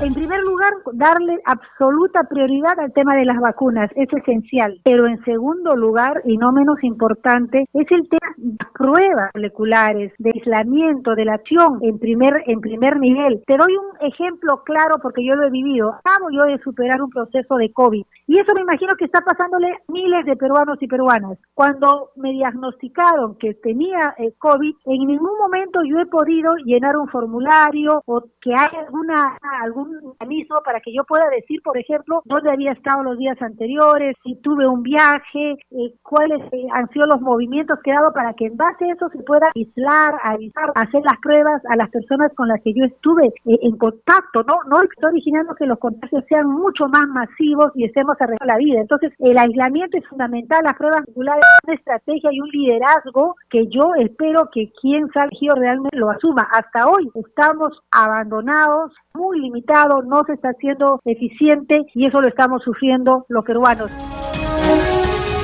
En 0.00 0.12
primer 0.12 0.40
lugar, 0.40 0.72
darle 0.92 1.40
absoluta 1.44 2.24
prioridad 2.24 2.78
al 2.80 2.92
tema 2.92 3.14
de 3.14 3.24
las 3.24 3.38
vacunas, 3.38 3.90
es 3.94 4.12
esencial. 4.12 4.80
Pero 4.84 5.06
en 5.06 5.22
segundo 5.24 5.76
lugar, 5.76 6.20
y 6.24 6.36
no 6.36 6.52
menos 6.52 6.82
importante, 6.82 7.66
es 7.72 7.86
el 7.90 8.08
tema 8.08 8.34
de 8.36 8.56
pruebas 8.74 9.30
moleculares, 9.34 10.12
de 10.18 10.32
aislamiento, 10.34 11.14
de 11.14 11.24
la 11.24 11.34
acción 11.34 11.78
en 11.82 11.98
primer, 11.98 12.42
en 12.46 12.60
primer 12.60 12.98
nivel. 12.98 13.42
Te 13.46 13.56
doy 13.56 13.76
un 13.76 14.06
ejemplo 14.06 14.62
claro 14.64 14.96
porque 15.00 15.24
yo 15.24 15.36
lo 15.36 15.46
he 15.46 15.50
vivido. 15.50 15.94
Acabo 16.04 16.28
yo 16.30 16.42
de 16.42 16.58
superar 16.58 17.00
un 17.00 17.10
proceso 17.10 17.56
de 17.56 17.72
COVID 17.72 18.04
y 18.26 18.38
eso 18.38 18.52
me 18.54 18.62
imagino 18.62 18.94
que 18.96 19.04
está 19.04 19.20
pasándole 19.20 19.78
miles 19.88 20.26
de 20.26 20.36
peruanos 20.36 20.76
y 20.80 20.88
peruanas. 20.88 21.38
Cuando 21.54 22.10
me 22.16 22.32
diagnosticaron 22.32 23.36
que 23.38 23.54
tenía 23.54 24.14
eh, 24.18 24.34
COVID, 24.38 24.74
en 24.86 25.06
ningún 25.06 25.38
momento 25.38 25.80
yo 25.84 26.00
he 26.00 26.06
podido 26.06 26.56
llenar 26.56 26.96
un 26.96 27.08
formulario 27.08 28.02
o 28.06 28.22
que 28.40 28.54
haya 28.54 28.80
alguna, 28.80 29.38
algún 29.62 29.93
mecanismo 30.02 30.60
para 30.64 30.80
que 30.80 30.92
yo 30.92 31.04
pueda 31.04 31.28
decir, 31.28 31.60
por 31.62 31.76
ejemplo, 31.76 32.22
dónde 32.24 32.50
había 32.50 32.72
estado 32.72 33.02
los 33.02 33.18
días 33.18 33.40
anteriores, 33.42 34.16
si 34.22 34.36
tuve 34.42 34.66
un 34.66 34.82
viaje, 34.82 35.52
eh, 35.52 35.94
cuáles 36.02 36.40
eh, 36.52 36.66
han 36.72 36.88
sido 36.90 37.06
los 37.06 37.20
movimientos 37.20 37.78
que 37.82 37.90
he 37.90 37.94
dado 37.94 38.12
para 38.12 38.32
que 38.34 38.46
en 38.46 38.56
base 38.56 38.84
a 38.84 38.92
eso 38.92 39.08
se 39.10 39.22
pueda 39.22 39.50
aislar, 39.54 40.14
avisar, 40.22 40.72
hacer 40.74 41.02
las 41.04 41.18
pruebas 41.20 41.62
a 41.68 41.76
las 41.76 41.90
personas 41.90 42.32
con 42.34 42.48
las 42.48 42.60
que 42.62 42.72
yo 42.74 42.84
estuve 42.84 43.26
eh, 43.26 43.58
en 43.62 43.76
contacto, 43.76 44.42
¿no? 44.44 44.58
No 44.68 44.82
estoy 44.82 45.10
originando 45.10 45.54
que 45.54 45.66
los 45.66 45.78
contagios 45.78 46.24
sean 46.28 46.46
mucho 46.48 46.88
más 46.88 47.06
masivos 47.08 47.72
y 47.74 47.84
estemos 47.84 48.16
arreglando 48.20 48.46
la 48.46 48.58
vida. 48.58 48.80
Entonces, 48.80 49.12
el 49.18 49.36
aislamiento 49.36 49.98
es 49.98 50.06
fundamental, 50.08 50.64
las 50.64 50.76
pruebas 50.76 51.04
regulares, 51.06 51.44
una 51.66 51.74
estrategia 51.74 52.30
y 52.32 52.40
un 52.40 52.48
liderazgo 52.48 53.36
que 53.50 53.66
yo 53.68 53.94
espero 53.98 54.48
que 54.52 54.70
quien 54.80 55.08
salga 55.12 55.34
realmente 55.56 55.96
lo 55.96 56.10
asuma. 56.10 56.46
Hasta 56.52 56.86
hoy 56.86 57.08
estamos 57.14 57.80
abandonados, 57.90 58.92
muy 59.14 59.40
limitados, 59.40 59.73
no 60.06 60.24
se 60.24 60.34
está 60.34 60.50
haciendo 60.50 61.00
eficiente 61.04 61.86
y 61.94 62.06
eso 62.06 62.20
lo 62.20 62.28
estamos 62.28 62.62
sufriendo 62.62 63.26
los 63.28 63.44
peruanos. 63.44 63.90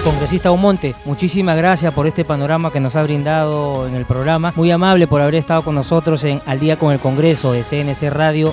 Congresista 0.04 0.50
Omonte, 0.50 0.94
muchísimas 1.04 1.56
gracias 1.56 1.92
por 1.92 2.06
este 2.06 2.24
panorama 2.24 2.70
que 2.70 2.80
nos 2.80 2.96
ha 2.96 3.02
brindado 3.02 3.86
en 3.86 3.94
el 3.94 4.06
programa. 4.06 4.52
Muy 4.56 4.70
amable 4.70 5.06
por 5.06 5.20
haber 5.20 5.34
estado 5.34 5.62
con 5.62 5.74
nosotros 5.74 6.24
en 6.24 6.40
Al 6.46 6.58
día 6.58 6.78
con 6.78 6.92
el 6.92 7.00
Congreso 7.00 7.52
de 7.52 7.62
CNC 7.62 8.10
Radio. 8.10 8.52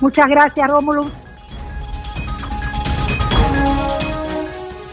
Muchas 0.00 0.26
gracias, 0.28 0.70
Rómulo. 0.70 1.10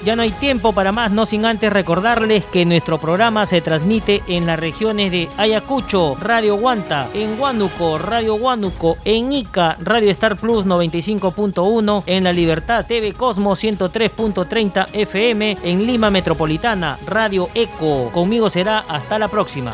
Ya 0.03 0.15
no 0.15 0.21
hay 0.21 0.31
tiempo 0.31 0.71
para 0.71 0.91
más, 0.91 1.11
no 1.11 1.25
sin 1.25 1.45
antes 1.45 1.71
recordarles 1.73 2.45
que 2.45 2.65
nuestro 2.65 2.99
programa 2.99 3.45
se 3.45 3.61
transmite 3.61 4.23
en 4.27 4.45
las 4.45 4.57
regiones 4.57 5.11
de 5.11 5.27
Ayacucho, 5.37 6.15
Radio 6.19 6.55
Guanta, 6.55 7.09
en 7.13 7.39
Huánuco, 7.39 7.97
Radio 7.97 8.35
Huánuco, 8.35 8.97
en 9.03 9.33
Ica, 9.33 9.75
Radio 9.81 10.09
Star 10.11 10.37
Plus 10.37 10.65
95.1, 10.65 12.03
en 12.05 12.23
La 12.23 12.31
Libertad 12.31 12.85
TV 12.85 13.13
Cosmos 13.13 13.61
103.30 13.61 14.87
FM, 14.93 15.57
en 15.63 15.85
Lima 15.85 16.09
Metropolitana, 16.09 16.97
Radio 17.05 17.49
Eco. 17.53 18.09
Conmigo 18.13 18.49
será 18.49 18.79
hasta 18.87 19.19
la 19.19 19.27
próxima. 19.27 19.73